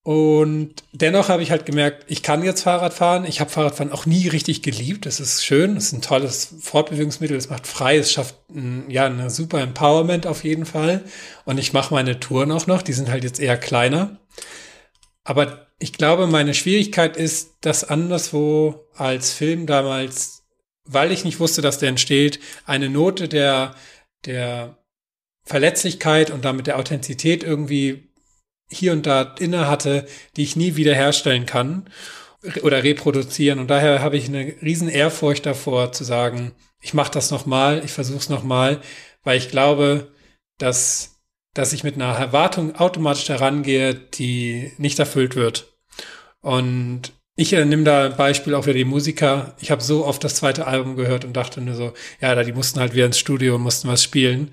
[0.03, 3.23] Und dennoch habe ich halt gemerkt, ich kann jetzt Fahrrad fahren.
[3.23, 5.05] Ich habe Fahrradfahren auch nie richtig geliebt.
[5.05, 9.05] Es ist schön, es ist ein tolles Fortbewegungsmittel, es macht frei, es schafft ein, ja
[9.05, 11.03] eine super Empowerment auf jeden Fall.
[11.45, 14.17] Und ich mache meine Touren auch noch, die sind halt jetzt eher kleiner.
[15.23, 20.43] Aber ich glaube, meine Schwierigkeit ist, dass anderswo als Film damals,
[20.83, 23.75] weil ich nicht wusste, dass der entsteht, eine Note der,
[24.25, 24.77] der
[25.43, 28.10] Verletzlichkeit und damit der Authentizität irgendwie
[28.71, 31.89] hier und da inne hatte, die ich nie wieder herstellen kann
[32.63, 33.59] oder reproduzieren.
[33.59, 37.91] Und daher habe ich eine riesen Ehrfurcht davor zu sagen, ich mache das nochmal, ich
[37.91, 38.81] versuche es nochmal,
[39.23, 40.11] weil ich glaube,
[40.57, 41.21] dass,
[41.53, 45.77] dass ich mit einer Erwartung automatisch herangehe, die nicht erfüllt wird.
[46.41, 49.55] Und ich äh, nehme da ein Beispiel auch für die Musiker.
[49.59, 52.53] Ich habe so oft das zweite Album gehört und dachte nur so, ja, da die
[52.53, 54.51] mussten halt wieder ins Studio und mussten was spielen.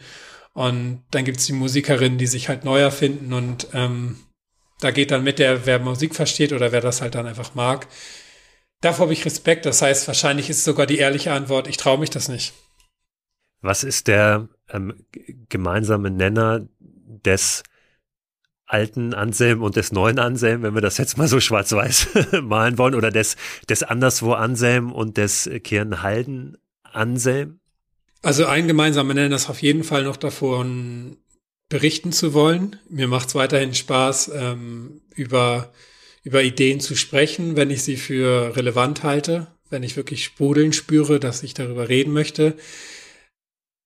[0.55, 4.19] Und dann gibt's die Musikerinnen, die sich halt neu erfinden und ähm,
[4.81, 7.89] da geht dann mit der, wer Musik versteht oder wer das halt dann einfach mag.
[8.81, 9.67] Davor habe ich Respekt.
[9.67, 12.55] Das heißt, wahrscheinlich ist sogar die ehrliche Antwort, ich traue mich das nicht.
[13.61, 15.05] Was ist der ähm,
[15.49, 17.65] gemeinsame Nenner des
[18.67, 22.09] alten Anselm und des neuen Anselm, wenn wir das jetzt mal so schwarz-weiß
[22.43, 23.37] malen wollen, oder des,
[23.69, 27.61] des anderswo Anselm und des Kirnhalden Anselm?
[28.23, 31.19] Also ein gemeinsamer Nenner ist auf jeden Fall noch davon
[31.69, 32.77] berichten zu wollen.
[32.89, 35.73] Mir macht es weiterhin Spaß, ähm, über,
[36.25, 41.21] über Ideen zu sprechen, wenn ich sie für relevant halte, wenn ich wirklich Sprudeln spüre,
[41.21, 42.57] dass ich darüber reden möchte.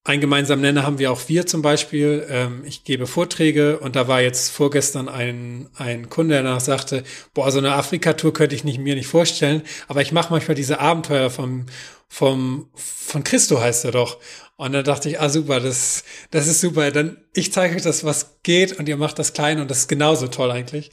[0.05, 2.27] Ein gemeinsamen Nenner haben wir auch wir zum Beispiel.
[2.29, 7.05] Ähm, ich gebe Vorträge und da war jetzt vorgestern ein, ein Kunde, der danach sagte,
[7.35, 10.81] boah, so eine Afrika-Tour könnte ich nicht, mir nicht vorstellen, aber ich mache manchmal diese
[10.81, 11.67] Abenteuer vom,
[12.09, 14.19] vom, von Christo heißt er doch.
[14.57, 16.91] Und dann dachte ich, ah super, das, das ist super.
[16.91, 19.89] Dann, ich zeige euch das, was geht und ihr macht das klein und das ist
[19.89, 20.91] genauso toll eigentlich.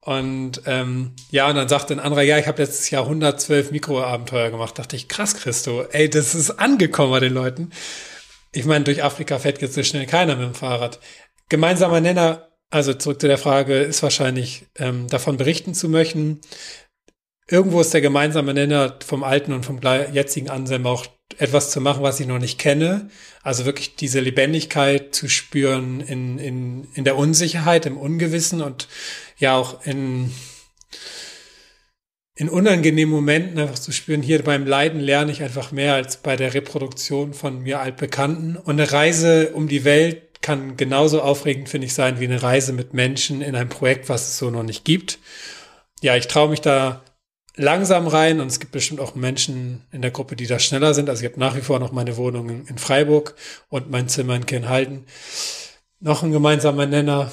[0.00, 4.50] Und ähm, ja, und dann sagte ein anderer, ja, ich habe letztes Jahr 112 Mikroabenteuer
[4.50, 4.78] gemacht.
[4.78, 7.70] Dachte ich, krass, Christo, ey, das ist angekommen bei den Leuten.
[8.52, 11.00] Ich meine, durch Afrika fährt jetzt so schnell keiner mit dem Fahrrad.
[11.48, 16.40] Gemeinsamer Nenner also zurück zu der Frage, ist wahrscheinlich ähm, davon berichten zu möchten.
[17.48, 19.80] Irgendwo ist der gemeinsame Nenner vom alten und vom
[20.12, 21.04] jetzigen Anselm auch
[21.38, 23.10] etwas zu machen, was ich noch nicht kenne.
[23.42, 28.86] Also wirklich diese Lebendigkeit zu spüren in, in, in der Unsicherheit, im Ungewissen und
[29.36, 30.32] ja auch in,
[32.40, 36.36] in unangenehmen Momenten einfach zu spüren, hier beim Leiden lerne ich einfach mehr als bei
[36.36, 38.56] der Reproduktion von mir altbekannten.
[38.56, 42.72] Und eine Reise um die Welt kann genauso aufregend, finde ich, sein wie eine Reise
[42.72, 45.18] mit Menschen in einem Projekt, was es so noch nicht gibt.
[46.00, 47.02] Ja, ich traue mich da
[47.56, 51.10] langsam rein und es gibt bestimmt auch Menschen in der Gruppe, die da schneller sind.
[51.10, 53.34] Also ich habe nach wie vor noch meine Wohnung in, Freiburg
[53.68, 55.04] und mein Zimmer in Kirnhalden.
[56.00, 57.30] Noch ein gemeinsamer Nenner.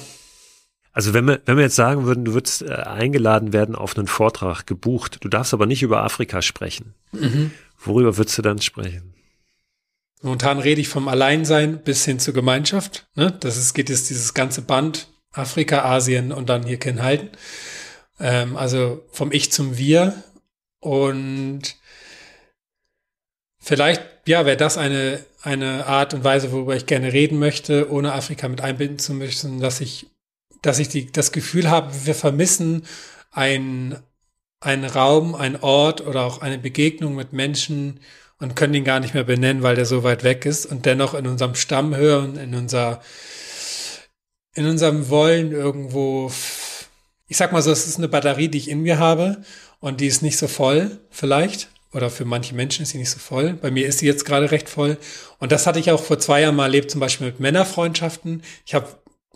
[0.98, 4.08] Also wenn wir, wenn wir jetzt sagen würden, du würdest äh, eingeladen werden auf einen
[4.08, 6.92] Vortrag, gebucht, du darfst aber nicht über Afrika sprechen.
[7.12, 7.52] Mhm.
[7.78, 9.14] Worüber würdest du dann sprechen?
[10.22, 13.06] Momentan rede ich vom Alleinsein bis hin zur Gemeinschaft.
[13.14, 13.30] Ne?
[13.38, 17.28] Das ist, geht jetzt dieses ganze Band Afrika, Asien und dann hier Kirnhalden.
[18.18, 20.20] Ähm, also vom Ich zum Wir.
[20.80, 21.76] Und
[23.60, 28.14] vielleicht, ja, wäre das eine, eine Art und Weise, worüber ich gerne reden möchte, ohne
[28.14, 30.08] Afrika mit einbinden zu müssen, dass ich,
[30.62, 32.84] dass ich die, das Gefühl habe, wir vermissen
[33.30, 33.96] ein,
[34.60, 38.00] einen Raum, ein Ort oder auch eine Begegnung mit Menschen
[38.38, 41.14] und können ihn gar nicht mehr benennen, weil der so weit weg ist und dennoch
[41.14, 43.02] in unserem Stamm hören, in unser,
[44.54, 46.30] in unserem Wollen irgendwo
[47.28, 49.42] ich sag mal so, es ist eine Batterie, die ich in mir habe
[49.80, 51.68] und die ist nicht so voll vielleicht.
[51.92, 53.54] Oder für manche Menschen ist sie nicht so voll.
[53.54, 54.98] Bei mir ist sie jetzt gerade recht voll.
[55.38, 58.42] Und das hatte ich auch vor zwei Jahren mal erlebt, zum Beispiel mit Männerfreundschaften.
[58.66, 58.88] Ich habe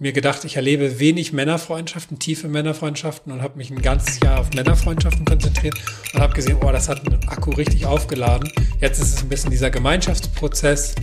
[0.02, 4.52] mir gedacht, ich erlebe wenig Männerfreundschaften, tiefe Männerfreundschaften und habe mich ein ganzes Jahr auf
[4.52, 5.76] Männerfreundschaften konzentriert
[6.12, 8.50] und habe gesehen, oh, das hat einen Akku richtig aufgeladen.
[8.80, 10.96] Jetzt ist es ein bisschen dieser Gemeinschaftsprozess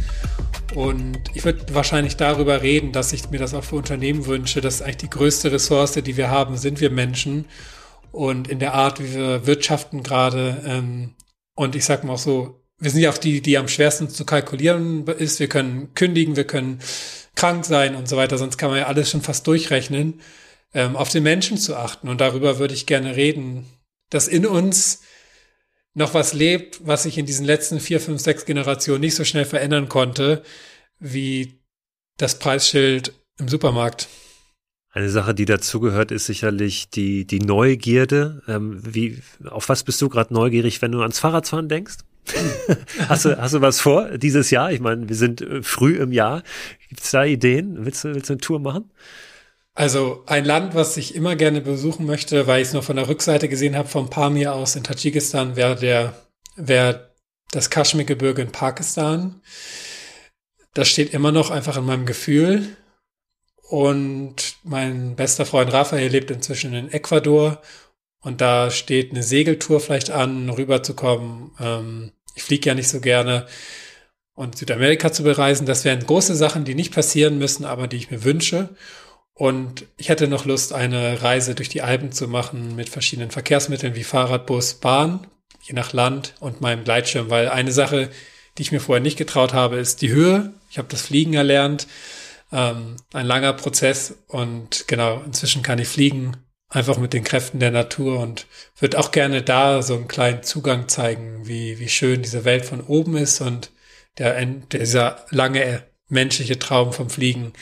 [0.76, 4.82] und ich würde wahrscheinlich darüber reden, dass ich mir das auch für Unternehmen wünsche, dass
[4.82, 7.45] eigentlich die größte Ressource, die wir haben, sind wir Menschen
[8.12, 10.62] und in der Art, wie wir wirtschaften gerade.
[10.66, 11.16] Ähm,
[11.56, 14.26] und ich sage mal auch so, wir sind ja auch die, die am schwersten zu
[14.26, 15.40] kalkulieren ist.
[15.40, 16.80] Wir können kündigen, wir können
[17.36, 20.22] krank sein und so weiter, sonst kann man ja alles schon fast durchrechnen.
[20.74, 23.66] Ähm, auf den Menschen zu achten und darüber würde ich gerne reden,
[24.10, 25.02] dass in uns
[25.94, 29.46] noch was lebt, was sich in diesen letzten vier, fünf, sechs Generationen nicht so schnell
[29.46, 30.44] verändern konnte,
[31.00, 31.60] wie
[32.18, 34.08] das Preisschild im Supermarkt.
[34.92, 38.42] Eine Sache, die dazugehört, ist sicherlich die, die Neugierde.
[38.48, 41.98] Ähm, wie, auf was bist du gerade neugierig, wenn du ans Fahrradfahren denkst?
[43.10, 44.72] hast, du, hast du was vor dieses Jahr?
[44.72, 46.44] Ich meine, wir sind äh, früh im Jahr.
[46.88, 47.86] Gibt es da Ideen?
[47.86, 48.92] Willst du, willst du eine Tour machen?
[49.74, 53.08] Also ein Land, was ich immer gerne besuchen möchte, weil ich es nur von der
[53.08, 56.14] Rückseite gesehen habe, vom Pamir aus in Tadschikistan, wäre der,
[56.56, 57.14] wäre
[57.52, 59.42] das Kaschmirgebirge in Pakistan.
[60.74, 62.76] Das steht immer noch einfach in meinem Gefühl.
[63.70, 67.62] Und mein bester Freund Raphael lebt inzwischen in Ecuador.
[68.22, 71.52] Und da steht eine Segeltour vielleicht an, rüberzukommen.
[71.60, 73.46] Ähm, ich fliege ja nicht so gerne.
[74.34, 78.10] Und Südamerika zu bereisen, das wären große Sachen, die nicht passieren müssen, aber die ich
[78.10, 78.70] mir wünsche.
[79.34, 83.96] Und ich hätte noch Lust, eine Reise durch die Alpen zu machen mit verschiedenen Verkehrsmitteln
[83.96, 85.28] wie Fahrrad, Bus, Bahn,
[85.62, 88.10] je nach Land und meinem Gleitschirm, weil eine Sache,
[88.58, 90.54] die ich mir vorher nicht getraut habe, ist die Höhe.
[90.70, 91.88] Ich habe das Fliegen erlernt.
[92.52, 96.36] Ähm, ein langer Prozess und genau, inzwischen kann ich fliegen,
[96.70, 98.45] einfach mit den Kräften der Natur und
[98.80, 102.82] würde auch gerne da so einen kleinen Zugang zeigen, wie, wie schön diese Welt von
[102.82, 103.72] oben ist und
[104.17, 107.53] der, dieser lange menschliche Traum vom Fliegen,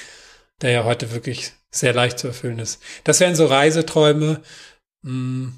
[0.61, 2.81] der ja heute wirklich sehr leicht zu erfüllen ist.
[3.03, 4.41] Das wären so Reiseträume.
[5.03, 5.49] Mm,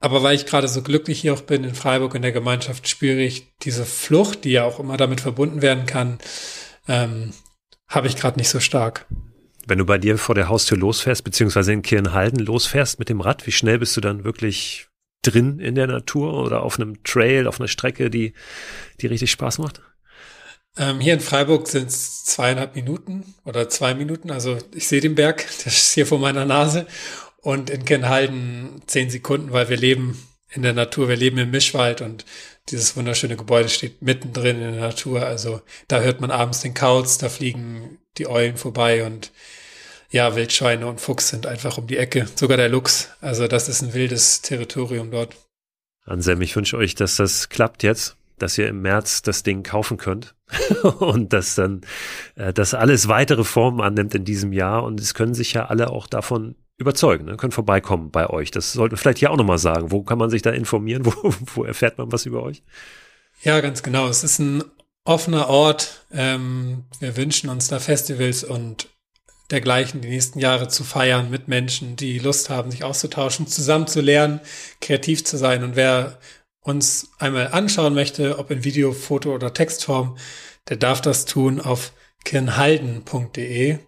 [0.00, 3.20] aber weil ich gerade so glücklich hier auch bin in Freiburg in der Gemeinschaft, spüre
[3.20, 6.18] ich diese Flucht, die ja auch immer damit verbunden werden kann,
[6.88, 7.32] ähm,
[7.86, 9.06] habe ich gerade nicht so stark.
[9.66, 13.46] Wenn du bei dir vor der Haustür losfährst, beziehungsweise in Kirnhalden losfährst mit dem Rad,
[13.46, 14.88] wie schnell bist du dann wirklich
[15.22, 18.32] drin in der Natur oder auf einem Trail, auf einer Strecke, die,
[19.00, 19.80] die richtig Spaß macht?
[20.76, 24.30] Ähm, hier in Freiburg sind es zweieinhalb Minuten oder zwei Minuten.
[24.30, 26.86] Also ich sehe den Berg, der ist hier vor meiner Nase.
[27.40, 30.16] Und in Kennhalden zehn Sekunden, weil wir leben
[30.50, 32.24] in der Natur, wir leben im Mischwald und
[32.68, 35.26] dieses wunderschöne Gebäude steht mittendrin in der Natur.
[35.26, 39.30] Also da hört man abends den Kauz, da fliegen die Eulen vorbei und
[40.10, 42.28] ja, Wildschweine und Fuchs sind einfach um die Ecke.
[42.34, 43.10] Sogar der Luchs.
[43.20, 45.36] Also das ist ein wildes Territorium dort.
[46.04, 49.96] Anselm, ich wünsche euch, dass das klappt jetzt dass ihr im März das Ding kaufen
[49.96, 50.34] könnt
[50.98, 51.82] und dass dann
[52.34, 55.90] äh, das alles weitere Formen annimmt in diesem Jahr und es können sich ja alle
[55.90, 57.36] auch davon überzeugen, ne?
[57.36, 58.50] können vorbeikommen bei euch.
[58.50, 59.92] Das sollten wir vielleicht hier auch nochmal sagen.
[59.92, 61.06] Wo kann man sich da informieren?
[61.06, 61.12] Wo,
[61.54, 62.62] wo erfährt man was über euch?
[63.42, 64.08] Ja, ganz genau.
[64.08, 64.64] Es ist ein
[65.04, 66.04] offener Ort.
[66.12, 68.88] Ähm, wir wünschen uns da Festivals und
[69.50, 74.00] dergleichen die nächsten Jahre zu feiern mit Menschen, die Lust haben, sich auszutauschen, zusammen zu
[74.00, 74.40] lernen,
[74.80, 75.62] kreativ zu sein.
[75.62, 76.18] Und wer
[76.62, 80.16] uns einmal anschauen möchte, ob in Video, Foto oder Textform,
[80.68, 81.92] der darf das tun auf
[82.24, 83.78] kirnhalden.de.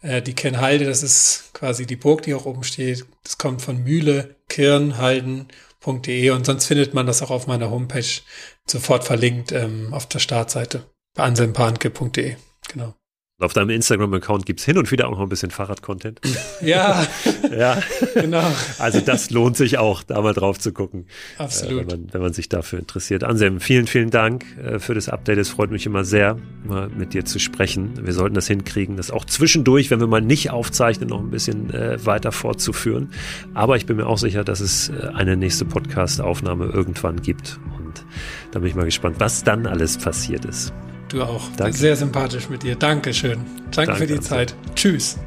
[0.00, 3.04] Äh, die Kirnhalde, das ist quasi die Burg, die auch oben steht.
[3.22, 8.22] Das kommt von Mühle, kirnhalden.de und sonst findet man das auch auf meiner Homepage
[8.70, 12.36] sofort verlinkt ähm, auf der Startseite bei anselmpanke.de.
[12.72, 12.94] Genau.
[13.40, 16.20] Auf deinem Instagram-Account gibt es hin und wieder auch noch ein bisschen Fahrrad-Content.
[16.60, 17.06] Ja,
[17.56, 17.80] ja,
[18.14, 18.44] genau.
[18.80, 21.06] Also das lohnt sich auch, da mal drauf zu gucken.
[21.36, 21.84] Absolut.
[21.84, 23.22] Äh, wenn, man, wenn man sich dafür interessiert.
[23.22, 25.38] Anselm, vielen, vielen Dank äh, für das Update.
[25.38, 28.04] Es freut mich immer sehr, mal mit dir zu sprechen.
[28.04, 31.72] Wir sollten das hinkriegen, das auch zwischendurch, wenn wir mal nicht aufzeichnen, noch ein bisschen
[31.72, 33.12] äh, weiter fortzuführen.
[33.54, 37.60] Aber ich bin mir auch sicher, dass es äh, eine nächste Podcast-Aufnahme irgendwann gibt.
[37.88, 38.04] Und
[38.52, 40.72] da bin ich mal gespannt, was dann alles passiert ist.
[41.08, 41.48] Du auch.
[41.56, 41.76] Danke.
[41.76, 42.76] Sehr sympathisch mit dir.
[42.76, 43.38] Dankeschön.
[43.70, 44.54] Danke, Danke für die Zeit.
[44.74, 45.18] Tschüss.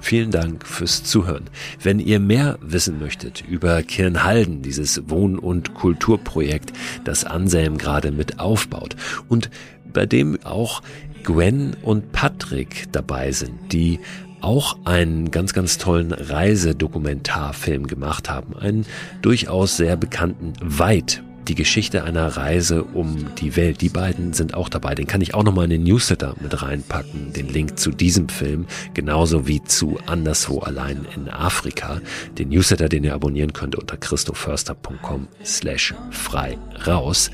[0.00, 1.44] Vielen Dank fürs Zuhören.
[1.82, 6.72] Wenn ihr mehr wissen möchtet über Kirnhalden, dieses Wohn- und Kulturprojekt,
[7.04, 8.96] das Anselm gerade mit aufbaut
[9.28, 9.48] und
[9.92, 10.82] bei dem auch
[11.22, 14.00] Gwen und Patrick dabei sind, die
[14.42, 18.56] auch einen ganz, ganz tollen Reisedokumentarfilm gemacht haben.
[18.56, 18.86] Einen
[19.22, 23.80] durchaus sehr bekannten Weit die Geschichte einer Reise um die Welt.
[23.80, 24.94] Die beiden sind auch dabei.
[24.94, 27.32] Den kann ich auch nochmal in den Newsletter mit reinpacken.
[27.32, 32.00] Den Link zu diesem Film, genauso wie zu Anderswo allein in Afrika.
[32.38, 37.30] Den Newsletter, den ihr abonnieren könnt unter christoförster.com slash frei raus.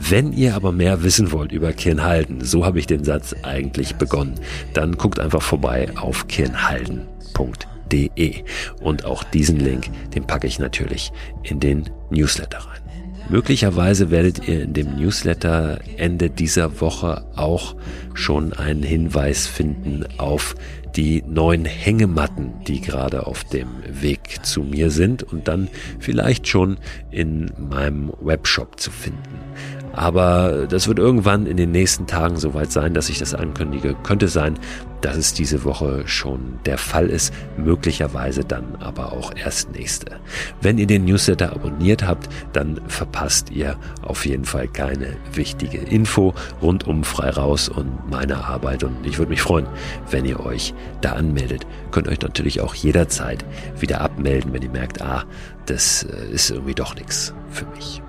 [0.00, 4.36] Wenn ihr aber mehr wissen wollt über Kirnhalden, so habe ich den Satz eigentlich begonnen,
[4.72, 8.44] dann guckt einfach vorbei auf kirnhalden.de.
[8.80, 12.80] Und auch diesen Link, den packe ich natürlich in den Newsletter rein.
[13.30, 17.76] Möglicherweise werdet ihr in dem Newsletter Ende dieser Woche auch
[18.14, 20.54] schon einen Hinweis finden auf
[20.96, 25.68] die neuen Hängematten, die gerade auf dem Weg zu mir sind und dann
[25.98, 26.78] vielleicht schon
[27.10, 29.38] in meinem Webshop zu finden.
[29.98, 33.96] Aber das wird irgendwann in den nächsten Tagen soweit sein, dass ich das ankündige.
[34.04, 34.56] Könnte sein,
[35.00, 40.20] dass es diese Woche schon der Fall ist, möglicherweise dann aber auch erst nächste.
[40.60, 46.32] Wenn ihr den Newsletter abonniert habt, dann verpasst ihr auf jeden Fall keine wichtige Info
[46.62, 49.66] rund um frei raus und meine Arbeit und ich würde mich freuen,
[50.12, 51.66] wenn ihr euch da anmeldet.
[51.90, 53.44] Könnt euch natürlich auch jederzeit
[53.80, 55.24] wieder abmelden, wenn ihr merkt, ah,
[55.66, 58.00] das äh, ist irgendwie doch nichts für mich.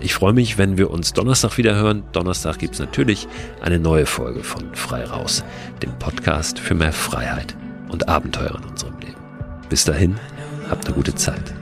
[0.00, 2.04] Ich freue mich, wenn wir uns Donnerstag wieder hören.
[2.12, 3.26] Donnerstag gibt es natürlich
[3.60, 5.44] eine neue Folge von Frei Raus,
[5.82, 7.56] dem Podcast für mehr Freiheit
[7.88, 9.16] und Abenteuer in unserem Leben.
[9.68, 10.16] Bis dahin,
[10.70, 11.57] habt eine gute Zeit.